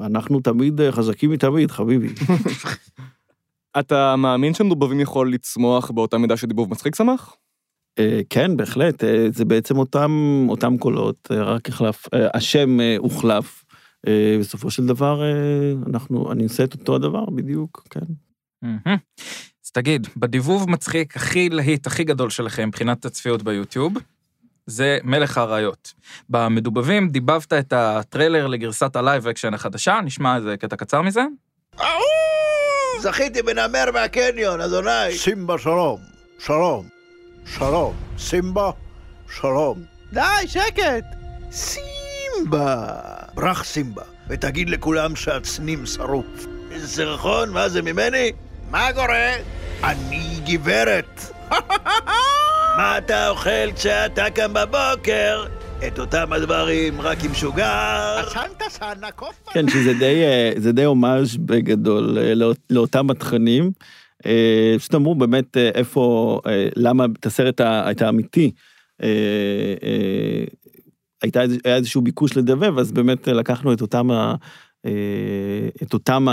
אנחנו 0.00 0.40
תמיד 0.40 0.80
אה, 0.80 0.92
חזקים 0.92 1.30
מתמיד, 1.30 1.70
חביבי. 1.70 2.08
אתה 3.80 4.16
מאמין 4.16 4.54
שמדובבים 4.54 5.00
יכול 5.00 5.32
לצמוח 5.32 5.90
באותה 5.90 6.18
מידה 6.18 6.36
שדיבוב 6.36 6.70
מצחיק 6.70 6.96
צמח? 6.96 7.36
אה, 7.98 8.20
כן, 8.30 8.56
בהחלט, 8.56 9.04
אה, 9.04 9.26
זה 9.32 9.44
בעצם 9.44 9.78
אותם, 9.78 10.46
אותם 10.48 10.78
קולות, 10.78 11.28
רק 11.30 11.68
החלף, 11.68 12.06
השם 12.34 12.78
הוחלף. 12.98 13.64
בסופו 14.40 14.70
של 14.70 14.86
דבר, 14.86 15.22
אנחנו, 15.86 16.32
אני 16.32 16.44
עושה 16.44 16.64
את 16.64 16.72
אותו 16.74 16.96
הדבר 16.96 17.24
בדיוק, 17.24 17.86
כן. 17.90 18.00
אז 19.64 19.70
תגיד, 19.72 20.06
בדיבוב 20.16 20.70
מצחיק 20.70 21.16
הכי 21.16 21.48
להיט, 21.48 21.86
הכי 21.86 22.04
גדול 22.04 22.30
שלכם 22.30 22.68
מבחינת 22.68 23.04
הצפיות 23.04 23.42
ביוטיוב, 23.42 23.94
זה 24.70 24.98
מלך 25.04 25.38
האריות. 25.38 25.92
במדובבים 26.28 27.08
דיבבת 27.08 27.52
את 27.52 27.72
הטריילר 27.72 28.46
לגרסת 28.46 28.96
ה 28.96 29.02
live 29.02 29.28
action 29.28 29.54
החדשה, 29.54 30.00
נשמע 30.04 30.36
איזה 30.36 30.56
קטע 30.56 30.76
קצר 30.76 31.02
מזה? 31.02 31.22
זכיתי 33.00 33.42
בנמר 33.42 33.84
מהקניון, 33.92 34.60
אדוני. 34.60 35.12
סימבה 35.16 35.58
שלום, 35.58 36.00
שלום, 36.38 36.88
שלום. 37.46 37.94
סימבה, 38.18 38.70
שלום. 39.30 39.82
די, 40.12 40.20
שקט! 40.46 41.04
סימבה. 41.52 42.86
ברח 43.34 43.64
סימבה, 43.64 44.02
ותגיד 44.28 44.70
לכולם 44.70 45.16
שהצנים 45.16 45.86
שרוף. 45.86 46.46
איזה 46.70 46.88
סירחון, 46.88 47.50
מה 47.50 47.68
זה 47.68 47.82
ממני? 47.82 48.32
מה 48.70 48.88
קורה? 48.94 49.34
אני 49.84 50.40
גברת. 50.46 51.32
מה 52.80 52.98
אתה 52.98 53.28
אוכל 53.28 53.72
כשאתה 53.76 54.30
קם 54.30 54.52
בבוקר? 54.52 55.44
את 55.86 55.98
אותם 55.98 56.32
הדברים, 56.32 57.00
רק 57.00 57.24
עם 57.24 57.34
שוגר. 57.34 58.16
עשנת 58.26 58.62
סנה 58.68 59.10
קופה? 59.10 59.50
כן, 59.52 59.68
שזה 59.68 59.92
די, 59.98 60.22
אה, 60.24 60.52
זה 60.56 60.72
די 60.72 60.84
הומאז' 60.84 61.36
בגדול 61.36 62.18
אה, 62.18 62.34
לא- 62.34 62.52
לאותם 62.70 63.10
התכנים. 63.10 63.70
אה, 64.26 64.74
פשוט 64.78 64.94
אמרו 64.94 65.14
באמת 65.14 65.56
איפה, 65.56 66.40
למה 66.76 67.06
את 67.20 67.26
הסרט 67.26 67.60
ה- 67.60 67.90
האמיתי, 68.00 68.50
הייתה, 71.22 71.40
היה 71.64 71.76
איזשהו 71.76 72.02
ביקוש 72.02 72.36
לדבב, 72.36 72.78
אז 72.78 72.92
באמת 72.92 73.28
לקחנו 73.28 73.72
את 73.72 73.80
אותם, 73.80 74.10
ה- 74.10 74.34
את 75.82 75.92
אותם 75.94 76.26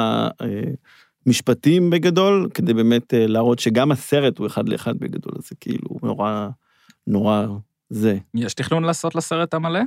המשפטים 1.27 1.89
בגדול, 1.89 2.49
כדי 2.53 2.73
באמת 2.73 3.13
אה, 3.13 3.27
להראות 3.27 3.59
שגם 3.59 3.91
הסרט 3.91 4.37
הוא 4.37 4.47
אחד 4.47 4.69
לאחד 4.69 4.97
בגדול, 4.97 5.33
אז 5.37 5.47
זה 5.49 5.55
כאילו 5.59 5.89
נורא, 6.03 6.49
נורא 7.07 7.45
זה. 7.89 8.17
יש 8.33 8.53
תכנון 8.53 8.83
לעשות 8.83 9.15
לסרט 9.15 9.53
המלא? 9.53 9.79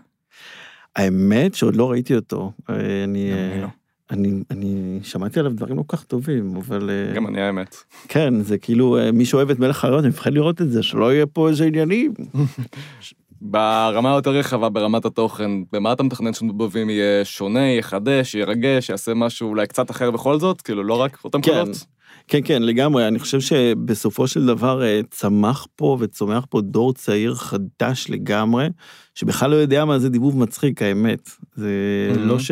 האמת 0.96 1.54
שעוד 1.54 1.76
לא 1.76 1.90
ראיתי 1.90 2.16
אותו, 2.16 2.52
אה, 2.70 3.04
אני, 3.04 3.32
אה, 3.32 3.52
אני 3.52 3.62
לא. 3.62 3.66
אני, 4.10 4.42
אני 4.50 5.00
שמעתי 5.02 5.40
עליו 5.40 5.52
דברים 5.52 5.76
לא 5.76 5.82
כל 5.86 5.96
כך 5.96 6.04
טובים, 6.04 6.56
אבל 6.56 6.90
גם 7.14 7.26
אני 7.26 7.40
האמת. 7.40 7.76
כן, 8.08 8.42
זה 8.42 8.58
כאילו, 8.58 8.98
מי 9.12 9.24
שאוהב 9.24 9.50
את 9.50 9.58
מלך 9.58 9.84
האריות, 9.84 10.04
אני 10.04 10.08
מפחד 10.08 10.32
לראות 10.32 10.62
את 10.62 10.70
זה, 10.70 10.82
שלא 10.82 11.12
יהיה 11.12 11.26
פה 11.26 11.48
איזה 11.48 11.64
עניינים. 11.64 12.14
ברמה 13.40 14.12
היותר 14.12 14.30
רחבה, 14.30 14.68
ברמת 14.68 15.04
התוכן, 15.04 15.50
במה 15.72 15.92
אתה 15.92 16.02
מתכנן 16.02 16.32
שדובבים 16.32 16.90
יהיה 16.90 17.24
שונה, 17.24 17.66
יחדש, 17.68 18.34
ירגש, 18.34 18.88
יעשה 18.88 19.14
משהו 19.14 19.48
אולי 19.48 19.66
קצת 19.66 19.90
אחר 19.90 20.10
בכל 20.10 20.38
זאת? 20.38 20.60
כאילו, 20.62 20.84
לא 20.84 20.94
רק 20.94 21.18
אותם 21.24 21.40
כן. 21.40 21.52
קולות? 21.52 21.84
כן, 22.28 22.40
כן, 22.44 22.62
לגמרי, 22.62 23.08
אני 23.08 23.18
חושב 23.18 23.40
שבסופו 23.40 24.26
של 24.26 24.46
דבר 24.46 24.82
אה, 24.82 25.00
צמח 25.10 25.66
פה 25.76 25.96
וצומח 26.00 26.44
פה 26.50 26.60
דור 26.60 26.92
צעיר 26.94 27.34
חדש 27.34 28.06
לגמרי, 28.08 28.68
שבכלל 29.14 29.50
לא 29.50 29.56
יודע 29.56 29.84
מה 29.84 29.98
זה 29.98 30.08
דיבוב 30.08 30.38
מצחיק, 30.38 30.82
האמת. 30.82 31.30
זה 31.54 31.70
Mhm. 32.14 32.18
לא 32.18 32.38
ש... 32.38 32.50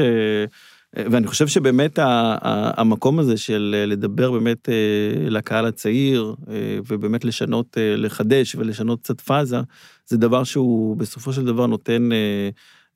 ואני 0.97 1.27
חושב 1.27 1.47
שבאמת 1.47 1.99
המקום 2.03 3.19
הזה 3.19 3.37
של 3.37 3.75
אה, 3.79 3.87
לדבר 3.87 4.31
באמת 4.31 4.69
אה, 4.69 5.29
לקהל 5.31 5.67
הצעיר, 5.67 6.35
אה, 6.51 6.79
ובאמת 6.89 7.25
לשנות, 7.25 7.79
אה, 7.79 7.97
לחדש 7.97 8.55
ולשנות 8.55 9.01
קצת 9.01 9.21
פאזה, 9.21 9.57
זה 10.07 10.17
דבר 10.17 10.45
שהוא 10.45 10.97
בסופו 10.97 11.33
של 11.33 11.45
דבר 11.45 11.67
נותן, 11.67 12.13
אה, 12.13 12.49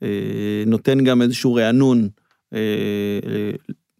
אה, 0.02 0.64
נותן 0.66 1.04
גם 1.04 1.22
איזשהו 1.22 1.54
רענון 1.54 2.08
אה, 2.54 2.58
אה, 3.26 3.50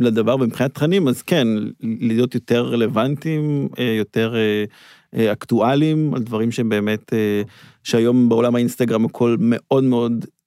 לדבר. 0.00 0.36
ומבחינת 0.40 0.74
תכנים, 0.74 1.08
אז 1.08 1.22
כן, 1.22 1.48
להיות 1.80 2.34
יותר 2.34 2.64
רלוונטיים, 2.64 3.68
אה, 3.78 3.84
יותר 3.98 4.34
אה, 4.34 4.64
אה, 5.14 5.32
אקטואליים, 5.32 6.14
על 6.14 6.22
דברים 6.22 6.52
שהם 6.52 6.68
באמת, 6.68 7.12
אה, 7.12 7.42
שהיום 7.84 8.28
בעולם 8.28 8.54
האינסטגרם 8.54 9.04
הכל 9.04 9.36
מאוד 9.40 9.84
מאוד, 9.84 10.12
אה, 10.12 10.26
אה, 10.26 10.41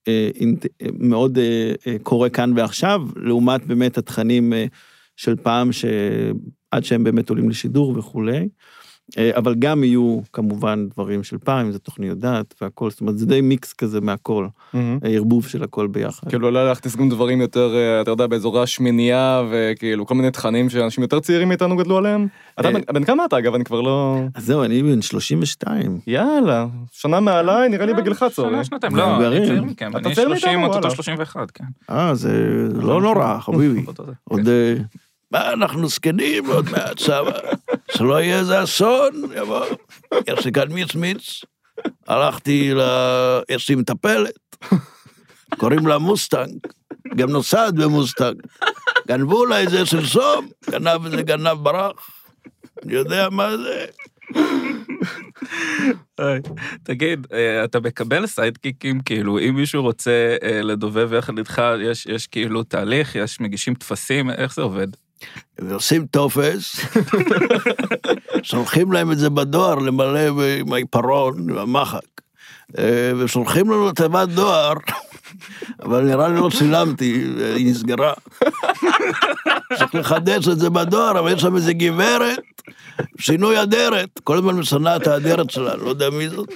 מאוד 0.99 1.37
אה, 1.37 1.73
אה, 1.87 1.95
קורה 2.03 2.29
כאן 2.29 2.51
ועכשיו, 2.55 3.01
לעומת 3.15 3.65
באמת 3.65 3.97
התכנים 3.97 4.53
אה, 4.53 4.65
של 5.15 5.35
פעם, 5.35 5.71
שעד 5.71 6.83
שהם 6.83 7.03
באמת 7.03 7.29
עולים 7.29 7.49
לשידור 7.49 7.97
וכולי. 7.97 8.47
אה, 9.17 9.31
אבל 9.37 9.55
גם 9.59 9.83
יהיו 9.83 10.19
כמובן 10.33 10.87
דברים 10.93 11.23
של 11.23 11.37
פעם, 11.37 11.65
אם 11.65 11.71
זה 11.71 11.79
תוכניות 11.79 12.19
דת 12.19 12.55
והכל, 12.61 12.89
זאת 12.91 13.01
אומרת 13.01 13.17
זה 13.17 13.25
די 13.25 13.41
מיקס 13.41 13.73
כזה 13.73 14.01
מהכל, 14.01 14.47
מהמם. 14.73 14.99
ערבוב 15.03 15.47
של 15.47 15.63
הכל 15.63 15.87
ביחד. 15.87 16.29
כאילו, 16.29 16.47
אולי 16.47 16.65
להכניס 16.65 16.95
גם 16.95 17.09
דברים 17.09 17.41
יותר, 17.41 17.75
אה, 17.75 18.01
אתה 18.01 18.11
יודע, 18.11 18.27
באזורי 18.27 18.63
השמינייה, 18.63 19.43
וכאילו, 19.51 20.05
כל 20.05 20.15
מיני 20.15 20.31
תכנים 20.31 20.69
שאנשים 20.69 21.01
יותר 21.03 21.19
צעירים 21.19 21.47
מאיתנו 21.47 21.75
גדלו 21.77 21.97
עליהם. 21.97 22.27
אתה. 22.59 22.71
בן- 22.71 22.93
בן 22.93 23.03
כמה 23.03 23.25
אתה, 23.25 23.37
אגב? 23.37 23.53
אני 23.55 23.63
כבר 23.63 23.81
לא... 23.81 24.19
אז 24.35 24.45
זהו, 24.45 24.63
אני 24.63 24.83
בן 24.83 25.01
32. 25.01 25.99
יאללה, 26.07 26.65
שנה 26.91 27.19
מעליי, 27.19 27.69
נראה 27.69 27.85
לי 27.85 27.93
בגילך 27.93 28.25
צורי. 28.31 28.49
שנה, 28.49 28.63
שנתיים, 28.63 28.95
לא, 28.95 29.27
אני. 29.27 29.45
צעיר 29.47 29.63
מכם, 29.63 29.89
אתה 29.91 29.97
אני 30.07 30.15
צעיר 30.15 30.27
30, 30.27 30.49
מאיתנו, 30.49 30.63
אוטוטו 30.67 30.79
וואלה. 30.81 30.95
31, 30.95 31.51
כן. 31.51 31.63
אה, 31.89 32.15
זה 32.15 32.33
לא 32.73 33.01
נורא, 33.01 33.39
חביבי. 33.39 33.85
עוד... 34.23 34.49
מה, 35.35 35.53
אנחנו 35.53 35.87
זקנים 35.87 36.45
עוד 36.45 36.69
מעט, 36.69 36.99
סבא. 36.99 37.39
שלא 37.91 38.21
יהיה 38.21 38.39
איזה 38.39 38.63
אסון, 38.63 39.11
יבוא. 39.35 39.65
יש 40.27 40.45
לי 40.45 40.51
כאן 40.51 40.71
מיץ 40.71 40.95
מיץ. 40.95 41.41
הלכתי 42.07 42.73
ל... 42.73 42.81
יש 43.49 43.69
לי 43.69 43.75
מטפלת. 43.75 44.55
קוראים 45.57 45.87
לה 45.87 45.97
מוסטנג. 45.97 46.57
גם 47.15 47.29
נוסעת 47.29 47.73
במוסטנג. 47.73 48.41
גנבו 49.07 49.45
לה 49.45 49.59
איזה 49.59 49.85
סלסום, 49.85 50.49
גנב 50.69 51.05
איזה 51.05 51.23
גנב 51.23 51.63
ברח. 51.63 52.09
אני 52.83 52.93
יודע 52.93 53.29
מה 53.29 53.49
זה. 53.57 53.85
תגיד, 56.83 57.27
אה, 57.33 57.63
אתה 57.63 57.79
מקבל 57.79 58.27
סיידקיקים, 58.27 58.99
כאילו, 58.99 59.39
אם 59.39 59.55
מישהו 59.55 59.81
רוצה 59.81 60.37
אה, 60.43 60.61
לדובב 60.61 61.13
יחד 61.13 61.37
איתך, 61.37 61.61
יש 62.09 62.27
כאילו 62.27 62.63
תהליך, 62.63 63.15
יש 63.15 63.39
מגישים 63.39 63.73
טפסים, 63.75 64.29
איך 64.29 64.53
זה 64.53 64.61
עובד? 64.61 64.87
ועושים 65.59 66.05
טופס, 66.05 66.75
שולחים 68.43 68.91
להם 68.91 69.11
את 69.11 69.17
זה 69.17 69.29
בדואר 69.29 69.75
למלא 69.75 70.19
עם 70.59 70.73
העיפרון, 70.73 71.49
עם 71.49 71.57
המחק. 71.57 71.99
אה, 72.77 73.11
ושולחים 73.17 73.71
לנו 73.71 73.91
תיבת 73.91 74.29
דואר, 74.29 74.73
אבל 75.83 76.01
נראה 76.03 76.27
לי 76.27 76.35
לא 76.35 76.49
צילמתי, 76.57 77.23
היא 77.55 77.71
נסגרה. 77.71 78.13
צריך 79.77 79.95
לחדש 79.95 80.47
את 80.47 80.59
זה 80.59 80.69
בדואר, 80.69 81.19
אבל 81.19 81.31
יש 81.31 81.41
שם 81.41 81.55
איזה 81.55 81.73
גברת, 81.73 82.39
שינוי 83.19 83.63
אדרת, 83.63 84.19
כל 84.23 84.37
הזמן 84.37 84.55
משנה 84.55 84.95
את 84.95 85.07
האדרת 85.07 85.49
שלה, 85.49 85.75
לא 85.75 85.89
יודע 85.89 86.09
מי 86.09 86.29
זאת. 86.29 86.53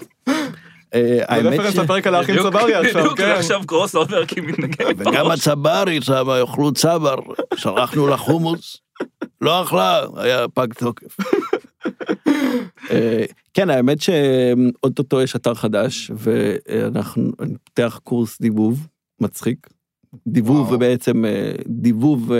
אה, 0.93 1.17
זה 1.17 1.23
האמת 1.27 1.73
ש... 1.73 1.75
לפרק 1.75 2.07
על 2.07 2.15
האחים 2.15 2.35
צברי 2.35 2.75
עכשיו, 2.75 3.01
בדיוק 3.01 3.17
כן. 3.17 3.31
עכשיו 3.31 3.61
קרוס 3.67 3.95
אובר 3.95 4.25
כי 4.25 4.41
מתנגד 4.41 4.85
וגם. 4.97 5.31
הצברי 5.31 6.01
שם, 6.01 6.27
יאכלו 6.39 6.71
צבר, 6.71 7.15
שלחנו 7.55 8.07
לה 8.07 8.17
חומוס, 8.17 8.77
לא 9.41 9.63
אכלה, 9.63 10.01
היה 10.17 10.47
פג 10.47 10.73
תוקף. 10.73 11.17
אה, 12.91 13.25
כן, 13.53 13.69
האמת 13.69 14.01
שאו-טו-טו 14.01 15.21
יש 15.21 15.35
אתר 15.35 15.53
חדש, 15.53 16.11
ואנחנו, 16.15 17.31
אני 17.39 17.53
פותח 17.63 17.99
קורס 18.03 18.41
דיבוב 18.41 18.87
מצחיק. 19.21 19.67
דיבוב 20.27 20.59
וואו. 20.59 20.73
ובעצם 20.73 21.25
אה, 21.25 21.51
דיבוב 21.67 22.31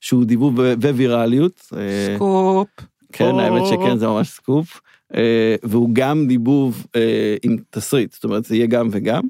שהוא 0.00 0.24
דיבוב 0.24 0.58
ו- 0.58 0.74
ווירליות. 0.80 1.66
אה, 1.76 2.14
סקופ. 2.16 2.68
כן, 3.12 3.30
או. 3.30 3.40
האמת 3.40 3.66
שכן, 3.66 3.96
זה 3.96 4.06
ממש 4.06 4.28
סקופ. 4.28 4.80
אה, 5.16 5.54
והוא 5.62 5.90
גם 5.92 6.26
דיבוב 6.26 6.86
אה, 6.96 7.36
עם 7.42 7.56
תסריט, 7.70 8.12
זאת 8.12 8.24
אומרת, 8.24 8.44
זה 8.44 8.56
יהיה 8.56 8.66
גם 8.66 8.88
וגם. 8.90 9.22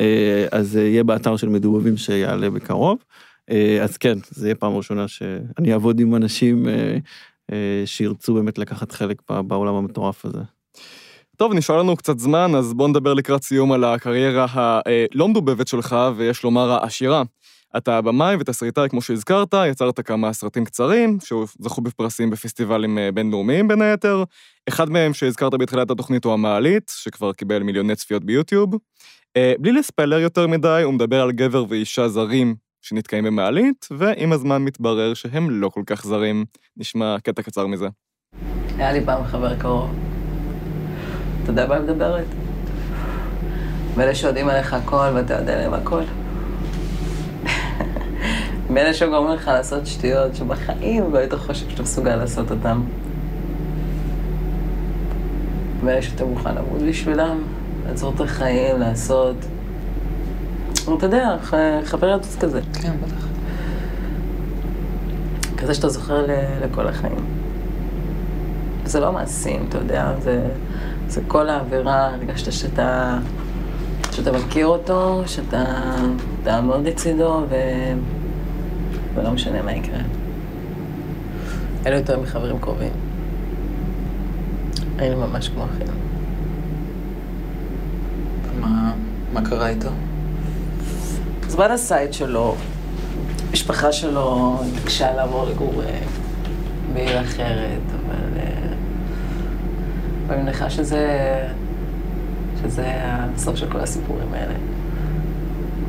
אה, 0.00 0.46
אז 0.52 0.68
זה 0.70 0.88
יהיה 0.88 1.04
באתר 1.04 1.36
של 1.36 1.48
מדובבים 1.48 1.96
שיעלה 1.96 2.50
בקרוב. 2.50 2.98
אז 3.82 3.96
כן, 3.96 4.18
זה 4.30 4.46
יהיה 4.46 4.54
פעם 4.54 4.76
ראשונה 4.76 5.08
שאני 5.08 5.72
אעבוד 5.72 6.00
עם 6.00 6.14
אנשים 6.14 6.66
שירצו 7.84 8.34
באמת 8.34 8.58
לקחת 8.58 8.92
חלק 8.92 9.22
בעולם 9.28 9.74
המטורף 9.74 10.24
הזה. 10.24 10.38
טוב, 11.36 11.54
נשאר 11.54 11.78
לנו 11.78 11.96
קצת 11.96 12.18
זמן, 12.18 12.52
אז 12.54 12.74
בוא 12.74 12.88
נדבר 12.88 13.14
לקראת 13.14 13.42
סיום 13.42 13.72
על 13.72 13.84
הקריירה 13.84 14.46
הלא 14.52 15.28
מדובבת 15.28 15.68
שלך, 15.68 15.96
ויש 16.16 16.42
לומר 16.42 16.72
העשירה. 16.72 17.22
אתה 17.78 18.00
במאי 18.00 18.36
ותסריטאי, 18.40 18.88
כמו 18.88 19.02
שהזכרת, 19.02 19.54
יצרת 19.70 20.00
כמה 20.00 20.32
סרטים 20.32 20.64
קצרים, 20.64 21.18
שזכו 21.20 21.80
בפרסים 21.80 22.30
בפסטיבלים 22.30 22.98
אה, 22.98 23.12
בינלאומיים 23.12 23.68
בין 23.68 23.82
היתר. 23.82 24.24
אחד 24.68 24.90
מהם 24.90 25.14
שהזכרת 25.14 25.54
בתחילת 25.54 25.90
התוכנית 25.90 26.24
הוא 26.24 26.32
המעלית, 26.32 26.92
שכבר 26.96 27.32
קיבל 27.32 27.62
מיליוני 27.62 27.96
צפיות 27.96 28.24
ביוטיוב. 28.24 28.74
אה, 29.36 29.52
בלי 29.58 29.72
לספיילר 29.72 30.18
יותר 30.18 30.46
מדי, 30.46 30.80
הוא 30.84 30.94
מדבר 30.94 31.20
על 31.20 31.32
גבר 31.32 31.64
ואישה 31.68 32.08
זרים 32.08 32.54
שנתקעים 32.82 33.24
במעלית, 33.24 33.88
ועם 33.90 34.32
הזמן 34.32 34.62
מתברר 34.64 35.14
שהם 35.14 35.50
לא 35.50 35.68
כל 35.68 35.82
כך 35.86 36.04
זרים. 36.06 36.44
נשמע 36.76 37.16
קטע 37.22 37.42
קצר 37.42 37.66
מזה. 37.66 37.88
היה 38.76 38.92
לי 38.92 39.04
פעם 39.04 39.24
חבר 39.24 39.58
קרוב. 39.58 39.90
אתה 41.42 41.50
יודע 41.50 41.66
מה 41.66 41.76
אני 41.76 41.84
מדברת? 41.84 42.26
מאלה 43.96 44.14
שיודעים 44.14 44.48
עליך 44.48 44.74
הכל 44.74 45.10
ואתה 45.14 45.34
יודע 45.34 45.54
עליהם 45.54 45.74
הכל. 45.74 46.02
מאלה 48.70 48.94
שגורמים 48.94 49.34
לך 49.34 49.48
לעשות 49.48 49.86
שטויות 49.86 50.34
שבחיים 50.34 51.12
לא 51.12 51.18
היית 51.18 51.34
חושב 51.34 51.70
שאתה 51.70 51.82
מסוגל 51.82 52.16
לעשות 52.16 52.50
אותם. 52.50 52.80
מאלה 55.82 56.02
שאתה 56.02 56.24
מוכן 56.24 56.54
למות 56.54 56.82
בשבילם, 56.88 57.38
לעצור 57.86 58.12
את 58.14 58.20
החיים, 58.20 58.78
לעשות... 58.78 59.36
אתה 60.96 61.06
יודע, 61.06 61.36
חבר 61.84 62.08
ידוץ 62.08 62.36
כזה. 62.40 62.60
כן, 62.82 62.92
בטח. 63.06 63.26
כזה 65.56 65.74
שאתה 65.74 65.88
זוכר 65.88 66.26
לכל 66.62 66.86
החיים. 66.86 67.26
זה 68.84 69.00
לא 69.00 69.12
מעשים, 69.12 69.66
אתה 69.68 69.78
יודע, 69.78 70.12
זה, 70.20 70.40
זה 71.08 71.20
כל 71.28 71.48
האווירה, 71.48 72.06
הרגשת 72.06 72.52
שאתה, 72.52 73.18
שאתה 74.12 74.32
מכיר 74.32 74.66
אותו, 74.66 75.22
שאתה 75.26 75.64
תעמוד 76.44 76.86
לצידו, 76.86 77.42
ו... 77.50 77.54
ולא 79.18 79.30
משנה 79.30 79.62
מה 79.62 79.72
יקרה. 79.72 79.98
היינו 81.84 81.98
יותר 81.98 82.20
מחברים 82.20 82.58
קרובים. 82.58 82.92
היינו 84.98 85.16
ממש 85.16 85.48
כמו 85.48 85.64
אחים. 85.64 85.86
מה, 88.60 88.92
מה 89.32 89.44
קרה 89.44 89.68
איתו? 89.68 89.88
זמן 91.48 91.70
הסייד 91.70 92.12
שלו, 92.12 92.54
המשפחה 93.48 93.92
שלו 93.92 94.58
התבקשה 94.66 95.14
לעבור 95.14 95.46
לגור 95.46 95.82
אה, 95.82 96.00
בעיר 96.92 97.20
אחרת, 97.20 97.80
אבל 97.92 98.38
אה, 98.40 98.72
ואני 100.26 100.42
מניחה 100.42 100.70
שזה, 100.70 101.08
שזה 102.62 102.86
הסוף 102.96 103.56
של 103.56 103.70
כל 103.72 103.80
הסיפורים 103.80 104.34
האלה. 104.34 104.54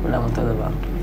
כולם 0.02 0.24
אותו 0.24 0.42
דבר. 0.42 0.99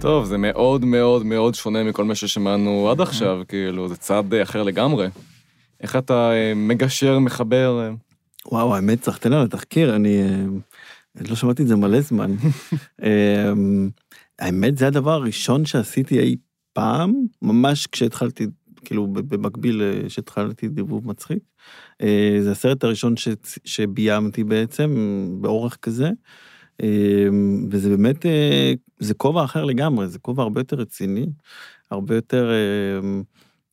טוב, 0.00 0.24
זה 0.24 0.38
מאוד 0.38 0.84
מאוד 0.84 1.26
מאוד 1.26 1.54
שונה 1.54 1.84
מכל 1.84 2.04
מה 2.04 2.14
ששמענו 2.14 2.90
עד 2.90 3.00
עכשיו, 3.00 3.42
כאילו, 3.48 3.88
זה 3.88 3.96
צד 3.96 4.34
אחר 4.42 4.62
לגמרי. 4.62 5.08
איך 5.80 5.96
אתה 5.96 6.30
אה, 6.32 6.52
מגשר, 6.56 7.18
מחבר? 7.18 7.80
אה? 7.82 7.90
וואו, 8.52 8.74
האמת, 8.74 9.04
סחטיין 9.04 9.34
על 9.34 9.44
התחקיר, 9.44 9.96
אני 9.96 10.22
אה, 10.22 10.44
לא 11.28 11.36
שמעתי 11.36 11.62
את 11.62 11.68
זה 11.68 11.76
מלא 11.76 12.00
זמן. 12.00 12.30
אה, 13.04 13.52
האמת, 14.38 14.78
זה 14.78 14.86
הדבר 14.86 15.12
הראשון 15.12 15.66
שעשיתי 15.66 16.18
אי 16.18 16.36
פעם, 16.72 17.12
ממש 17.42 17.86
כשהתחלתי, 17.86 18.46
כאילו, 18.84 19.06
במקביל 19.06 19.82
אה, 19.82 20.10
שהתחלתי 20.10 20.68
דיבוב 20.68 21.08
מצחיק. 21.08 21.42
אה, 22.02 22.38
זה 22.40 22.50
הסרט 22.50 22.84
הראשון 22.84 23.14
שביימתי 23.64 24.44
בעצם, 24.44 24.96
באורך 25.40 25.76
כזה. 25.82 26.10
אה, 26.82 27.28
וזה 27.70 27.88
באמת, 27.96 28.26
אה, 28.26 28.72
זה 28.98 29.14
כובע 29.14 29.44
אחר 29.44 29.64
לגמרי, 29.64 30.08
זה 30.08 30.18
כובע 30.18 30.42
הרבה 30.42 30.60
יותר 30.60 30.76
רציני, 30.76 31.26
הרבה 31.90 32.14
יותר 32.14 32.50
אה, 32.50 33.20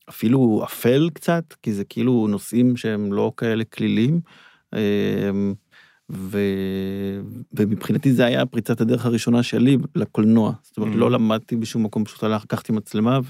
אפילו 0.08 0.60
אפל 0.64 1.10
קצת, 1.14 1.44
כי 1.62 1.72
זה 1.72 1.84
כאילו 1.84 2.26
נושאים 2.30 2.76
שהם 2.76 3.12
לא 3.12 3.32
כאלה 3.36 3.64
כלילים. 3.64 4.20
אה, 4.74 5.30
ו... 6.12 6.38
ומבחינתי 7.52 8.12
זה 8.12 8.24
היה 8.26 8.46
פריצת 8.46 8.80
הדרך 8.80 9.06
הראשונה 9.06 9.42
שלי 9.42 9.76
לקולנוע. 9.94 10.52
זאת 10.62 10.76
אומרת, 10.76 10.92
Mhm. 10.92 10.96
לא 10.96 11.10
למדתי 11.10 11.56
בשום 11.56 11.82
מקום, 11.84 12.04
פשוט 12.04 12.22
הלך, 12.22 12.42
לקחתי 12.42 12.72
מצלמה 12.72 13.20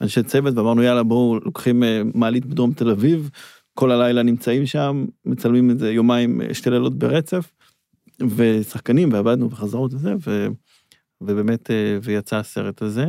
ואנשי 0.00 0.22
צוות, 0.22 0.56
ואמרנו, 0.56 0.82
יאללה, 0.82 1.02
בואו, 1.02 1.38
לוקחים 1.44 1.82
אה, 1.84 2.02
מעלית 2.14 2.46
בדרום 2.46 2.72
תל 2.72 2.90
אביב, 2.90 3.30
כל 3.74 3.90
הלילה 3.90 4.22
נמצאים 4.22 4.66
שם, 4.66 5.04
מצלמים 5.24 5.70
את 5.70 5.78
זה 5.78 5.92
יומיים, 5.92 6.40
אה, 6.42 6.54
שתי 6.54 6.70
לילות 6.70 6.98
ברצף, 6.98 7.52
ושחקנים, 8.36 9.12
ועבדנו 9.12 9.48
בחזרות 9.48 9.94
וזה, 9.94 10.14
ו... 10.26 10.46
ובאמת, 11.20 11.70
אה, 11.70 11.98
ויצא 12.02 12.36
הסרט 12.36 12.82
הזה, 12.82 13.04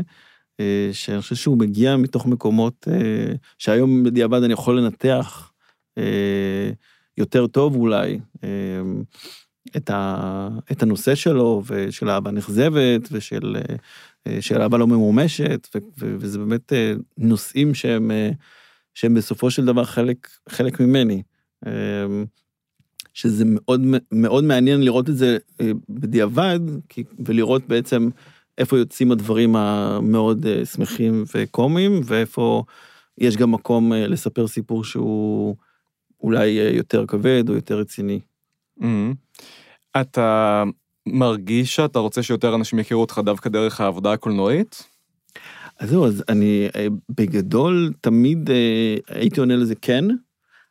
אה, 0.59 0.89
שאני 0.91 1.21
חושב 1.21 1.35
שהוא 1.35 1.57
מגיע 1.57 1.97
מתוך 1.97 2.25
מקומות 2.25 2.87
אה, 2.91 3.33
שהיום 3.57 4.03
בדיעבד 4.03 4.43
אני 4.43 4.53
יכול 4.53 4.79
לנתח 4.79 5.51
יותר 7.17 7.47
טוב 7.47 7.75
אולי. 7.75 8.19
את, 9.77 9.89
ה, 9.89 10.49
את 10.71 10.83
הנושא 10.83 11.15
שלו, 11.15 11.63
ושל 11.67 12.09
אהבה 12.09 12.31
נכזבת, 12.31 13.01
ושל 13.11 13.55
של 14.39 14.61
אהבה 14.61 14.77
לא 14.77 14.87
ממומשת, 14.87 15.67
וזה 15.97 16.39
באמת 16.39 16.73
נושאים 17.17 17.73
שהם, 17.73 18.11
שהם 18.93 19.13
בסופו 19.13 19.51
של 19.51 19.65
דבר 19.65 19.83
חלק, 19.83 20.27
חלק 20.49 20.79
ממני. 20.79 21.23
שזה 23.17 23.43
מאוד, 23.47 23.81
מאוד 24.11 24.43
מעניין 24.43 24.83
לראות 24.83 25.09
את 25.09 25.17
זה 25.17 25.37
אה, 25.61 25.71
בדיעבד, 25.89 26.59
כי, 26.89 27.03
ולראות 27.25 27.67
בעצם 27.67 28.09
איפה 28.57 28.77
יוצאים 28.77 29.11
הדברים 29.11 29.55
המאוד 29.55 30.45
אה, 30.45 30.65
שמחים 30.65 31.23
וקומיים, 31.35 32.01
ואיפה 32.05 32.63
יש 33.17 33.37
גם 33.37 33.51
מקום 33.51 33.93
אה, 33.93 34.07
לספר 34.07 34.47
סיפור 34.47 34.83
שהוא 34.83 35.55
אולי 36.21 36.47
יותר 36.73 37.05
כבד 37.05 37.49
או 37.49 37.53
יותר 37.53 37.79
רציני. 37.79 38.19
Mhm. 38.79 38.83
אתה 40.01 40.63
מרגיש 41.07 41.75
שאתה 41.75 41.99
רוצה 41.99 42.23
שיותר 42.23 42.55
אנשים 42.55 42.79
יכירו 42.79 43.01
אותך 43.01 43.21
דווקא 43.25 43.49
דרך 43.49 43.81
העבודה 43.81 44.11
הקולנועית? 44.11 44.83
אז 45.79 45.89
זהו, 45.89 46.05
אז 46.05 46.23
אני 46.29 46.67
בגדול 47.09 47.93
תמיד 48.01 48.49
הייתי 49.07 49.39
עונה 49.39 49.55
לזה 49.55 49.75
כן, 49.75 50.05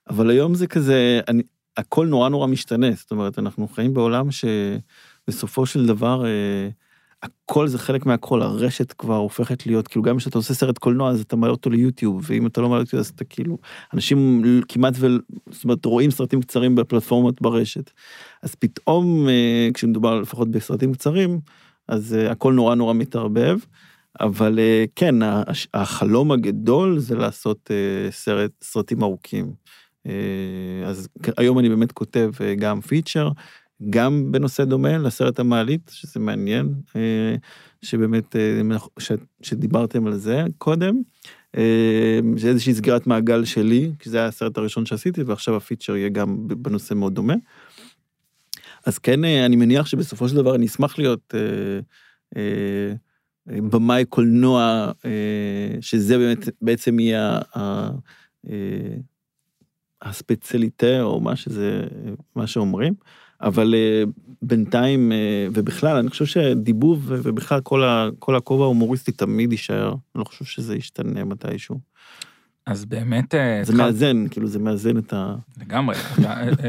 אבל 0.09 0.31
היום 0.31 0.55
זה 0.55 0.67
כזה, 0.67 1.21
אני, 1.29 1.43
הכל 1.77 2.07
נורא 2.07 2.29
נורא 2.29 2.47
משתנה, 2.47 2.91
זאת 2.93 3.11
אומרת, 3.11 3.39
אנחנו 3.39 3.69
חיים 3.69 3.95
בעולם 3.95 4.29
שבסופו 4.31 5.67
של 5.67 5.87
דבר, 5.87 6.27
אה, 6.27 6.69
הכל 7.23 7.69
זה 7.69 7.79
חלק 7.79 8.07
מהכל, 8.07 8.43
הרשת 8.43 8.93
כבר 8.93 9.17
הופכת 9.17 9.67
להיות, 9.67 9.89
כאילו 9.89 10.03
גם 10.03 10.17
כשאתה 10.17 10.39
עושה 10.39 10.55
סרט 10.55 10.79
קולנוע 10.79 11.11
אז 11.11 11.21
אתה 11.21 11.37
מעלה 11.37 11.53
אותו 11.53 11.71
ליוטיוב, 11.71 12.25
ואם 12.27 12.47
אתה 12.47 12.61
לא 12.61 12.69
מעלה 12.69 12.81
ליוטיוב 12.81 13.01
אז 13.01 13.09
אתה 13.09 13.25
כאילו, 13.25 13.59
אנשים 13.95 14.43
כמעט 14.69 14.95
ו... 14.97 15.07
זאת 15.51 15.65
אומרת, 15.65 15.85
רואים 15.85 16.11
סרטים 16.11 16.41
קצרים 16.41 16.75
בפלטפורמות 16.75 17.43
ברשת. 17.43 17.91
אז 18.43 18.55
פתאום, 18.55 19.29
אה, 19.29 19.69
כשמדובר 19.75 20.21
לפחות 20.21 20.51
בסרטים 20.51 20.95
קצרים, 20.95 21.41
אז 21.89 22.15
אה, 22.15 22.31
הכל 22.31 22.53
נורא 22.53 22.75
נורא 22.75 22.95
מתערבב. 22.95 23.59
אבל 24.21 24.59
אה, 24.59 24.85
כן, 24.97 25.15
החלום 25.75 26.33
הגדול 26.33 26.99
זה 26.99 27.17
לעשות 27.17 27.71
אה, 27.71 28.11
סרט, 28.11 28.51
סרטים 28.63 29.03
ארוכים. 29.03 29.53
אה, 30.07 30.89
אז 30.89 31.09
היום 31.37 31.59
אני 31.59 31.69
באמת 31.69 31.93
כותב 31.93 32.31
אה, 32.41 32.55
גם 32.55 32.81
פיצ'ר, 32.81 33.29
גם 33.91 34.33
בנושא 34.33 34.65
דומה 34.65 34.99
לסרט 34.99 35.39
המעלית, 35.39 35.91
שזה 35.95 36.21
מעניין, 36.21 36.75
אה, 36.97 37.35
שבאמת, 37.83 38.37
ש- 38.99 39.13
שדיברתם 39.43 40.07
על 40.07 40.15
זה 40.15 40.43
קודם. 40.59 41.03
זה 42.37 42.49
איזושהי 42.49 42.75
סגירת 42.75 43.07
מעגל 43.07 43.45
שלי, 43.45 43.93
כי 43.99 44.11
זה 44.11 44.19
היה 44.19 44.27
הסרט 44.27 44.59
הראשון 44.59 44.87
שעשיתי, 44.87 45.23
ועכשיו 45.23 45.57
הפיצ'ר 45.57 45.97
יהיה 45.97 46.09
גם 46.09 46.37
בנושא 46.49 46.95
מאוד 46.95 47.15
דומה. 47.15 47.35
אז 48.87 48.99
כן, 48.99 49.25
אני 49.25 49.57
מניח 49.57 49.87
שבסופו 49.87 50.29
של 50.29 50.37
דבר 50.37 50.55
אני 50.55 50.67
אשמח 50.67 50.99
להיות 50.99 51.35
במאי 53.47 54.05
קולנוע, 54.05 54.93
שזה 55.81 56.19
באמת 56.19 56.49
בעצם 56.63 56.99
יהיה 56.99 57.39
ה- 57.57 57.91
הספציאליטה, 60.03 61.03
או 61.03 61.21
מה 61.21 61.37
שזה, 61.37 61.81
מה 62.37 62.47
שאומרים. 62.47 62.95
אבל 63.41 63.75
אה, 63.75 64.03
בינתיים, 64.43 65.13
אה, 65.13 65.17
ובכלל, 65.55 65.97
אני 65.97 66.11
חושב 66.11 66.25
שדיבוב 66.27 67.05
ובכלל 67.09 67.61
כל 67.61 67.85
ה- 67.85 68.09
כל 68.19 68.37
הכובע 68.37 68.65
ההומוריסטי 68.65 69.13
תמיד 69.13 69.53
יישאר, 69.53 69.89
אני 69.89 69.97
לא 70.21 70.25
חושב 70.25 70.45
שזה 70.45 70.77
ישתנה 70.77 71.25
מתישהו. 71.25 71.81
אז 72.67 72.85
באמת, 72.85 73.35
אה, 73.35 73.61
זה 73.63 73.73
התחלת- 73.73 73.87
מאזן, 73.87 74.29
כאילו 74.31 74.47
זה 74.47 74.59
מאזן 74.59 74.99
את 74.99 75.13
ה... 75.13 75.35
לגמרי. 75.61 75.97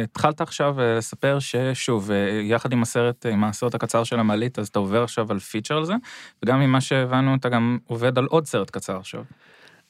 התחלת 0.04 0.42
עכשיו 0.42 0.76
לספר 0.98 1.38
ששוב, 1.40 2.10
יחד 2.44 2.72
עם 2.74 2.82
הסרט, 2.82 3.26
עם 3.26 3.44
הסרט 3.44 3.76
הקצר 3.76 4.04
של 4.04 4.20
המעלית, 4.20 4.60
אז 4.60 4.68
אתה 4.68 4.80
עובר 4.80 5.04
עכשיו 5.04 5.32
על 5.32 5.40
פיצ'ר 5.40 5.78
על 5.78 5.86
זה, 5.86 5.94
וגם 6.46 6.60
ממה 6.60 6.82
שהבנו, 6.82 7.36
אתה 7.36 7.50
גם 7.50 7.78
עובד 7.86 8.18
על 8.18 8.26
עוד 8.26 8.46
סרט 8.46 8.70
קצר 8.70 8.98
עכשיו. 8.98 9.24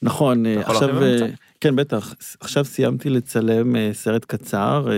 נכון, 0.02 0.46
אה, 0.46 0.60
עכשיו, 0.60 1.02
אה? 1.02 1.26
כן 1.60 1.76
בטח, 1.76 2.14
עכשיו 2.40 2.64
סיימתי 2.64 3.10
לצלם 3.10 3.76
אה, 3.76 3.90
סרט 3.92 4.24
קצר 4.24 4.88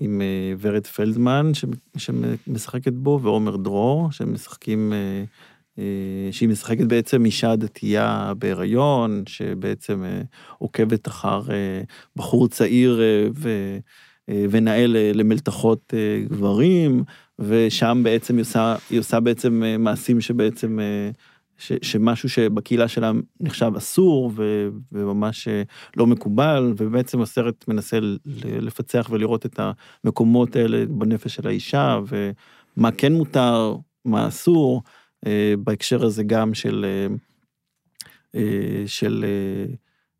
עם 0.00 0.22
ורד 0.60 0.86
פלדמן 0.86 1.52
שמ- 1.54 1.98
שמשחקת 1.98 2.92
בו 2.92 3.20
ועומר 3.22 3.56
דרור 3.56 4.12
שמשחקים, 4.12 4.92
שהיא 6.30 6.48
משחקת 6.48 6.84
בעצם 6.84 7.24
אישה 7.24 7.56
דתייה 7.56 8.32
בהיריון 8.38 9.22
שבעצם 9.28 10.04
עוקבת 10.58 11.08
אחר 11.08 11.40
בחור 12.16 12.48
צעיר 12.48 13.00
ו... 13.34 13.78
אה, 14.28 14.44
ונאה 14.50 14.86
למלתחות 14.86 15.94
גברים, 16.28 17.04
ושם 17.38 18.00
בעצם 18.04 18.34
היא 18.34 18.40
עושה, 18.40 18.76
היא 18.90 18.98
עושה 19.00 19.20
בעצם 19.20 19.62
מעשים 19.78 20.20
שבעצם 20.20 20.78
ש, 21.58 21.72
שמשהו 21.82 22.28
שבקהילה 22.28 22.88
שלה 22.88 23.12
נחשב 23.40 23.72
אסור 23.76 24.32
ו, 24.34 24.68
וממש 24.92 25.48
אה, 25.48 25.62
לא 25.96 26.06
מקובל, 26.06 26.74
ובעצם 26.76 27.20
הסרט 27.20 27.68
מנסה 27.68 27.98
לפצח 28.44 29.08
ולראות 29.10 29.46
את 29.46 29.60
המקומות 30.04 30.56
האלה 30.56 30.86
בנפש 30.88 31.34
של 31.34 31.48
האישה, 31.48 31.98
ומה 32.76 32.90
כן 32.90 33.12
מותר, 33.12 33.76
מה 34.04 34.28
אסור, 34.28 34.82
אה, 35.26 35.54
בהקשר 35.58 36.04
הזה 36.04 36.22
גם 36.22 36.54
של, 36.54 36.86
אה, 38.34 38.82
של, 38.86 39.24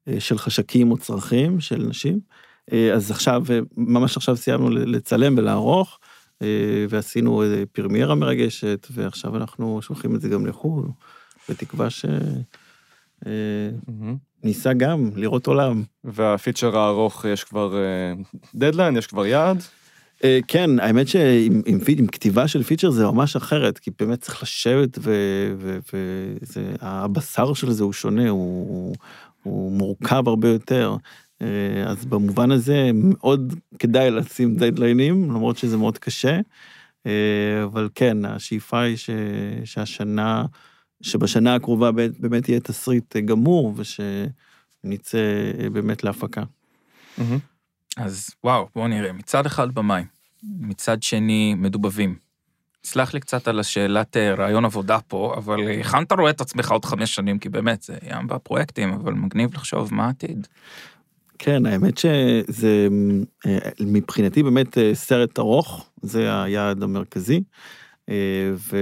אה, 0.09 0.21
של 0.21 0.39
חשקים 0.39 0.91
או 0.91 0.97
צרכים 0.99 1.61
של 1.61 1.87
נשים. 1.89 2.21
אז 2.95 3.11
עכשיו, 3.11 3.43
ממש 3.77 4.17
עכשיו 4.17 4.37
סיימנו 4.37 4.71
לצלם 4.71 5.35
ולערוך, 5.39 5.99
ועשינו 6.89 7.43
פרמיירה 7.73 8.15
מרגשת, 8.15 8.87
ועכשיו 8.91 9.37
אנחנו 9.37 9.83
שולחים 9.83 10.15
את 10.15 10.21
זה 10.21 10.29
גם 10.29 10.47
לחו"ל, 10.47 10.85
בתקווה 11.49 11.89
שניסה 14.43 14.73
גם 14.73 15.11
לראות 15.17 15.47
עולם. 15.47 15.83
והפיצ'ר 16.05 16.79
הארוך, 16.79 17.25
יש 17.25 17.45
כבר 17.45 17.77
אה, 17.77 18.13
דדליין, 18.55 18.97
יש 18.97 19.07
כבר 19.07 19.27
יעד. 19.27 19.63
אה, 20.25 20.39
כן, 20.49 20.81
האמת 20.81 21.09
שעם 21.09 21.63
עם, 21.67 22.07
כתיבה 22.07 22.49
של 22.49 22.63
פיצ'ר 22.63 22.91
זה 22.91 23.07
ממש 23.07 23.37
אחרת, 23.37 23.79
כי 23.79 23.91
באמת 23.99 24.21
צריך 24.21 24.43
לשבת 24.43 24.99
והבשר 26.83 27.55
של 27.55 27.71
זה 27.71 27.85
הוא 27.85 27.93
שונה, 27.93 28.29
הוא, 28.29 28.95
הוא, 29.43 29.73
מורכב 29.73 30.29
הרבה 30.29 30.49
יותר. 30.49 30.97
אה, 31.43 31.47
אז 31.87 32.05
במובן 32.05 32.51
הזה 32.51 32.91
מאוד 32.95 33.55
כדאי 33.79 34.11
לשים 34.11 34.57
דדליינים, 34.57 35.31
למרות 35.31 35.57
שזה 35.57 35.77
מאוד 35.77 35.99
קשה. 35.99 36.41
אה, 37.07 37.65
אבל 37.65 37.89
כן, 37.95 38.25
השאיפה 38.25 38.81
היא 38.81 38.97
ש, 38.97 39.11
שהשנה, 39.65 40.45
שבשנה 41.05 41.55
הקרובה 41.55 41.91
באמת 42.19 42.49
יהיה 42.49 42.61
תסריט 42.61 43.17
גמור 43.17 43.75
ושנצא 43.77 45.19
באמת 45.73 46.05
להפקה. 46.05 46.43
אז 47.97 48.31
וואו, 48.45 48.69
בואו 48.75 48.89
נראה. 48.89 49.13
מצד 49.13 49.47
אחד 49.47 49.75
במים, 49.75 50.05
מצד 50.43 51.03
שני 51.03 51.55
מדובבים. 51.55 52.17
סלח 52.85 53.15
לי 53.15 53.21
קצת 53.21 53.49
על 53.49 53.61
השאלת 53.61 54.17
אה, 54.17 54.35
רעיון 54.35 54.65
עבודה 54.65 54.99
פה, 55.01 55.35
אבל 55.37 55.61
אה, 55.61 55.71
היכן 55.71 56.03
אתה 56.03 56.15
רואה 56.15 56.31
את 56.31 56.41
עצמך 56.41 56.71
עוד 56.71 56.85
חמש 56.85 57.15
שנים? 57.15 57.39
כי 57.39 57.49
באמת, 57.49 57.83
זה 57.83 57.97
ים 58.11 58.27
בפרויקטים, 58.27 58.93
אבל 58.93 59.13
מגניב 59.13 59.55
לחשוב 59.55 59.95
מה 59.95 60.07
העתיד. 60.07 60.47
כן, 61.39 61.67
האמת 61.67 61.99
שזה 61.99 62.89
אה, 63.47 63.59
מבחינתי 63.81 64.43
באמת 64.43 64.79
אה, 64.79 64.91
סרט 64.95 65.39
ארוך, 65.39 65.91
זה 66.03 66.43
היעד 66.43 66.83
המרכזי, 66.83 67.43
אה, 68.09 68.53
ו, 68.55 68.79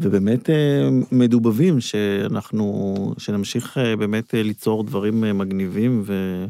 ובאמת 0.00 0.50
אה, 0.50 0.88
מדובבים 1.12 1.80
שאנחנו, 1.80 3.14
שנמשיך 3.18 3.78
אה, 3.78 3.96
באמת 3.96 4.34
אה, 4.34 4.42
ליצור 4.42 4.84
דברים 4.84 5.20
מגניבים 5.20 6.02
ו, 6.04 6.44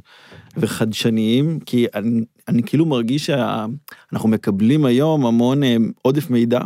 וחדשניים, 0.57 1.61
כי 1.61 1.87
אני, 1.95 2.25
אני 2.49 2.63
כאילו 2.63 2.87
מרגיש 2.87 3.27
שאנחנו 3.27 4.29
מקבלים 4.29 4.85
היום 4.85 5.27
המון 5.27 5.61
עודף 6.03 6.31
מידע. 6.31 6.61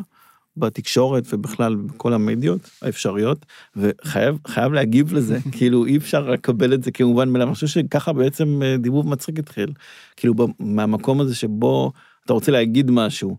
בתקשורת 0.56 1.24
ובכלל 1.32 1.74
בכל 1.74 2.12
המדיות 2.12 2.70
האפשריות 2.82 3.46
וחייב 3.76 4.38
חייב 4.46 4.72
להגיב 4.72 5.14
לזה 5.14 5.38
כאילו 5.58 5.86
אי 5.86 5.96
אפשר 5.96 6.30
לקבל 6.30 6.74
את 6.74 6.82
זה 6.82 6.90
כמובן 6.90 7.28
מאליו 7.28 7.46
אני 7.46 7.54
חושב 7.54 7.66
שככה 7.66 8.12
בעצם 8.12 8.60
דיבוב 8.78 9.08
מצחיק 9.08 9.38
התחיל 9.38 9.72
כאילו 10.16 10.34
מהמקום 10.58 11.20
הזה 11.20 11.34
שבו 11.34 11.92
אתה 12.24 12.32
רוצה 12.32 12.52
להגיד 12.52 12.90
משהו 12.90 13.36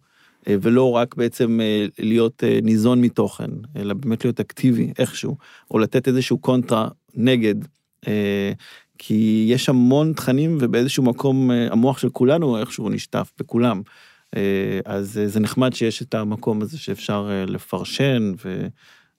ולא 0.50 0.92
רק 0.92 1.16
בעצם 1.16 1.62
אה, 1.62 1.86
להיות 2.00 2.44
אה, 2.44 2.60
ניזון 2.64 3.02
מתוכן 3.02 3.52
אלא 3.76 3.94
באמת 3.94 4.26
להיות 4.26 4.40
אקטיבי 4.40 4.94
איכשהו 5.00 5.38
או 5.72 5.80
לתת 5.80 6.08
איזשהו 6.08 6.38
קונטרה 6.38 6.88
נגד. 7.16 7.56
אה, 8.08 8.52
כי 8.98 9.46
יש 9.50 9.70
המון 9.70 10.14
תכנים 10.14 10.58
ובאיזשהו 10.62 11.04
מקום 11.04 11.52
אה, 11.52 11.68
המוח 11.72 11.98
של 11.98 12.10
כולנו 12.10 12.60
איכשהו 12.60 12.90
נשטף 12.90 13.32
בכולם. 13.40 13.82
אה, 14.36 14.80
אז 14.86 15.18
אה, 15.18 15.28
זה 15.28 15.40
נחמד 15.40 15.74
שיש 15.74 16.02
את 16.02 16.14
המקום 16.14 16.62
הזה 16.62 16.78
שאפשר 16.78 17.28
אה, 17.32 17.46
לפרשן 17.46 18.32
ו, 18.46 18.68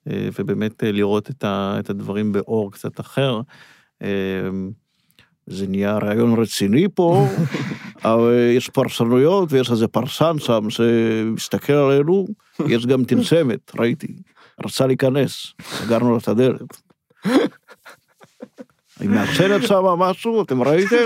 אה, 0.09 0.29
ובאמת 0.39 0.83
אה, 0.83 0.91
לראות 0.91 1.29
את, 1.29 1.43
ה, 1.43 1.75
את 1.79 1.89
הדברים 1.89 2.31
באור 2.31 2.71
קצת 2.71 2.99
אחר. 2.99 3.41
אה, 4.01 4.09
זה 5.47 5.67
נהיה 5.67 5.97
רעיון 5.97 6.39
רציני 6.39 6.87
פה, 6.95 7.27
אבל 8.03 8.51
יש 8.57 8.69
פרשנויות 8.69 9.53
ויש 9.53 9.71
איזה 9.71 9.87
פרשן 9.87 10.35
שם 10.39 10.69
שמסתכל 10.69 11.73
עלינו, 11.73 12.27
יש 12.73 12.85
גם 12.85 13.03
תנשמת, 13.03 13.71
ראיתי, 13.79 14.15
רצה 14.65 14.87
להיכנס, 14.87 15.53
סגרנו 15.61 16.11
לו 16.11 16.17
את 16.17 16.27
הדלת. 16.27 16.81
היא 18.99 19.09
מעצנת 19.09 19.67
שם 19.67 19.85
משהו, 19.85 20.43
אתם 20.43 20.63
ראיתם? 20.63 21.05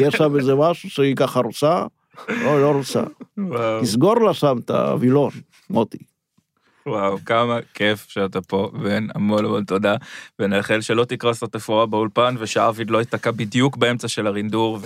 יש 0.00 0.14
שם 0.14 0.36
איזה 0.36 0.54
משהו 0.54 0.90
שהיא 0.90 1.16
ככה 1.16 1.40
רוצה? 1.40 1.86
לא, 2.28 2.62
לא 2.62 2.70
רוצה. 2.70 3.02
תסגור 3.82 4.20
לה 4.20 4.34
שם 4.34 4.58
את 4.64 4.70
הווילון, 4.70 5.30
מוטי. 5.70 5.98
וואו, 6.86 7.18
כמה 7.26 7.58
כיף 7.74 8.06
שאתה 8.08 8.40
פה, 8.40 8.70
בן, 8.82 9.06
המון 9.14 9.44
המון 9.44 9.64
תודה, 9.64 9.96
ונאחל 10.38 10.80
שלא 10.80 11.04
תקרוס 11.04 11.42
התפאורה 11.42 11.86
באולפן, 11.86 12.34
ושאביד 12.38 12.90
לא 12.90 12.98
ייתקע 12.98 13.30
בדיוק 13.30 13.76
באמצע 13.76 14.08
של 14.08 14.26
הרינדור, 14.26 14.78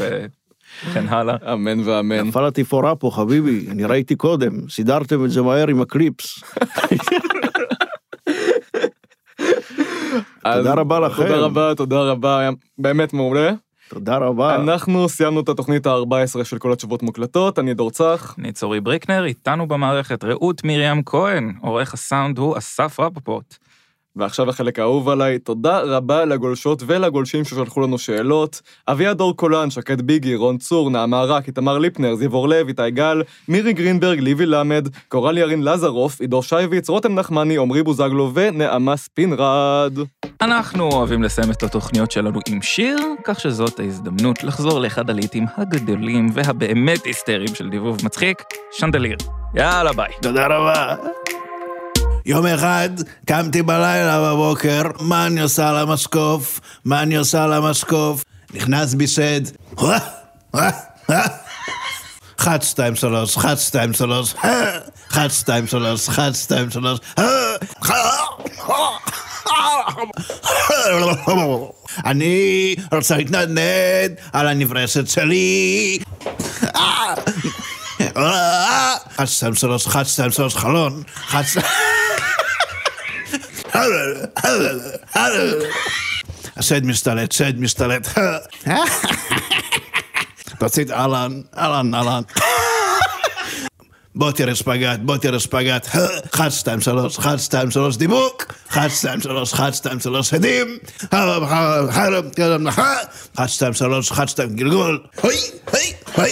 וכן 0.86 1.08
הלאה. 1.08 1.36
אמן 1.52 1.80
ואמן. 1.84 2.20
נפל 2.20 2.46
התפאורה 2.46 2.94
פה, 2.94 3.10
חביבי, 3.12 3.66
אני 3.70 3.84
ראיתי 3.84 4.16
קודם, 4.16 4.68
סידרתם 4.68 5.24
את 5.24 5.30
זה 5.30 5.42
מהר 5.42 5.68
עם 5.68 5.80
הקליפס. 5.80 6.38
תודה 10.54 10.74
רבה 10.74 11.00
לכם. 11.00 11.22
תודה 11.22 11.36
רבה, 11.36 11.74
תודה 11.74 12.00
רבה, 12.00 12.38
היה 12.38 12.50
באמת 12.78 13.12
מעולה. 13.12 13.52
תודה 13.88 14.16
רבה. 14.16 14.54
אנחנו 14.54 15.08
סיימנו 15.08 15.40
את 15.40 15.48
התוכנית 15.48 15.86
ה-14 15.86 16.44
של 16.44 16.58
כל 16.58 16.72
התשובות 16.72 17.02
מוקלטות, 17.02 17.58
אני 17.58 17.74
דור 17.74 17.90
צח. 17.90 18.34
אני 18.38 18.52
צורי 18.52 18.80
בריקנר, 18.80 19.24
איתנו 19.24 19.68
במערכת 19.68 20.24
רעות 20.24 20.64
מרים 20.64 21.02
כהן, 21.04 21.54
עורך 21.62 21.94
הסאונד 21.94 22.38
הוא 22.38 22.58
אסף 22.58 23.00
רפפורט. 23.00 23.58
ועכשיו 24.16 24.48
החלק 24.48 24.78
האהוב 24.78 25.08
עליי, 25.08 25.38
תודה 25.38 25.80
רבה 25.80 26.24
לגולשות 26.24 26.82
ולגולשים 26.86 27.44
ששלחו 27.44 27.80
לנו 27.80 27.98
שאלות. 27.98 28.60
אביעד 28.88 29.18
דור 29.18 29.36
קולן, 29.36 29.70
שקד 29.70 30.02
ביגי, 30.02 30.34
רון 30.34 30.58
צור, 30.58 30.90
נעמה 30.90 31.24
רק, 31.24 31.46
איתמר 31.46 31.78
ליפנר, 31.78 32.14
זיו 32.14 32.34
אורלב, 32.34 32.68
איתי 32.68 32.90
גל, 32.90 33.22
מירי 33.48 33.72
גרינברג, 33.72 34.20
ליבי 34.20 34.46
למד, 34.46 34.88
קורל 35.08 35.38
ירין 35.38 35.62
לזרוף, 35.62 36.20
עידו 36.20 36.42
שייביץ, 36.42 36.88
רותם 36.88 37.14
נחמני, 37.14 37.58
עמרי 37.58 37.82
בוזגלו 37.82 38.30
ונעמה 38.34 38.96
ספינרד. 38.96 39.98
אנחנו 40.40 40.90
אוהבים 40.92 41.22
לסיים 41.22 41.50
את 41.50 41.62
התוכניות 41.62 42.10
שלנו 42.10 42.40
עם 42.48 42.62
שיר, 42.62 42.98
כך 43.24 43.40
שזאת 43.40 43.80
ההזדמנות 43.80 44.44
לחזור 44.44 44.80
לאחד 44.80 45.10
הלעיתים 45.10 45.44
הגדולים 45.56 46.28
והבאמת 46.32 47.04
היסטריים 47.04 47.54
של 47.54 47.68
דיבוב 47.70 47.96
מצחיק, 48.04 48.42
שנדליר. 48.72 49.16
יאללה 49.54 49.92
ביי. 49.92 50.12
תודה 50.22 50.46
רבה. 50.46 50.96
יום 52.26 52.46
אחד 52.46 52.88
קמתי 53.26 53.62
בלילה 53.62 54.32
בבוקר, 54.32 54.82
מה 55.00 55.26
אני 55.26 55.40
עושה 55.40 55.68
על 55.68 55.76
המשקוף? 55.76 56.60
מה 56.84 57.02
אני 57.02 57.16
עושה 57.16 57.44
על 57.44 57.52
המשקוף? 57.52 58.24
נכנס 58.54 58.94
בי 58.94 59.06
שד. 59.06 59.40
וואה, 59.72 59.98
וואה, 60.54 60.70
וואה. 61.08 61.26
אחת, 62.40 62.62
שתיים, 62.62 62.96
שלוש, 62.96 63.36
אחת, 63.36 63.58
שתיים, 63.58 63.92
שלוש, 63.92 64.34
אה, 64.44 64.78
אחת, 65.10 65.30
שתיים, 65.30 65.66
שלוש, 65.66 66.08
אחת, 66.08 66.34
שתיים, 66.34 66.70
שלוש, 66.70 66.98
אה. 67.18 67.24
אני 72.04 72.74
רוצה 72.92 73.16
להתנדנד 73.16 74.14
על 74.32 74.48
הנברשת 74.48 75.08
שלי. 75.08 75.98
אה. 76.76 77.14
אחת, 79.16 79.28
שתיים, 79.28 79.54
שלוש, 79.54 79.86
אחת, 79.86 80.06
שתיים, 80.06 80.30
שלוש, 80.30 80.56
חלון. 80.56 81.02
אחת, 81.28 81.44
שתיים... 81.46 81.95
השד 86.56 86.86
משתלט, 86.86 87.32
שד 87.32 87.60
משתלט. 87.60 88.08
תוציא 90.58 90.84
את 90.84 90.90
אהלן, 90.90 91.40
אהלן, 91.58 91.94
אהלן. 91.94 92.22
בוא 94.14 94.30
תראה 94.30 94.54
שפגאט, 94.54 94.98
בוא 95.02 95.16
תראה 95.16 95.40
שפגאט. 95.40 95.88
אחת, 96.34 96.52
שתיים, 96.52 96.80
שלוש, 96.80 97.18
אחת, 97.18 97.38
שתיים, 97.38 97.70
שלוש, 97.70 97.96
דיבוק. 97.96 98.54
אחת, 98.70 98.90
שתיים, 98.90 99.20
שלוש, 99.20 99.52
אחת, 99.52 99.74
שתיים, 99.74 100.00
שלוש, 100.00 100.34
הדים. 100.34 100.78
אחת, 103.34 103.48
שתיים, 103.48 103.74
שלוש, 103.74 104.10
אחת, 104.10 104.28
שתיים, 104.28 104.56
גלגול. 104.56 105.02
הוי, 105.20 105.36
הוי, 105.70 105.92
הוי. 106.14 106.30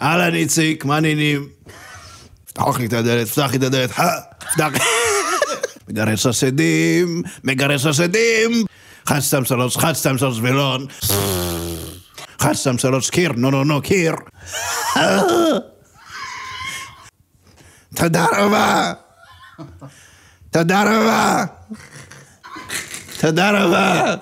אהלן, 0.00 0.34
איציק, 0.34 0.84
מה 0.84 0.94
העניינים? 0.94 1.48
פתח 2.46 2.78
לי 2.78 2.86
את 2.86 2.92
הדלת, 2.92 3.28
פתח 3.28 3.50
לי 3.50 3.58
את 3.58 3.62
הדלת, 3.62 3.90
פתח. 3.90 4.68
מגרש 5.88 6.26
השדים, 6.26 7.22
מגרש 7.44 7.86
השדים. 7.86 8.64
אחת, 9.04 9.22
שתיים, 9.22 9.44
שלוש, 9.44 9.76
אחת, 9.76 9.96
שתיים, 9.96 10.18
שלוש, 10.18 10.38
וילון. 10.42 10.86
אחת, 12.40 12.54
שתיים, 12.54 12.78
שלוש, 12.78 13.10
קיר, 13.10 13.32
נו, 13.32 13.50
נו, 13.50 13.64
נו, 13.64 13.82
קיר. 13.82 14.14
תודה 17.94 18.26
רבה. 18.36 18.92
תודה 20.50 20.82
רבה. 20.82 21.44
תודה 23.20 23.50
רבה. 23.50 24.14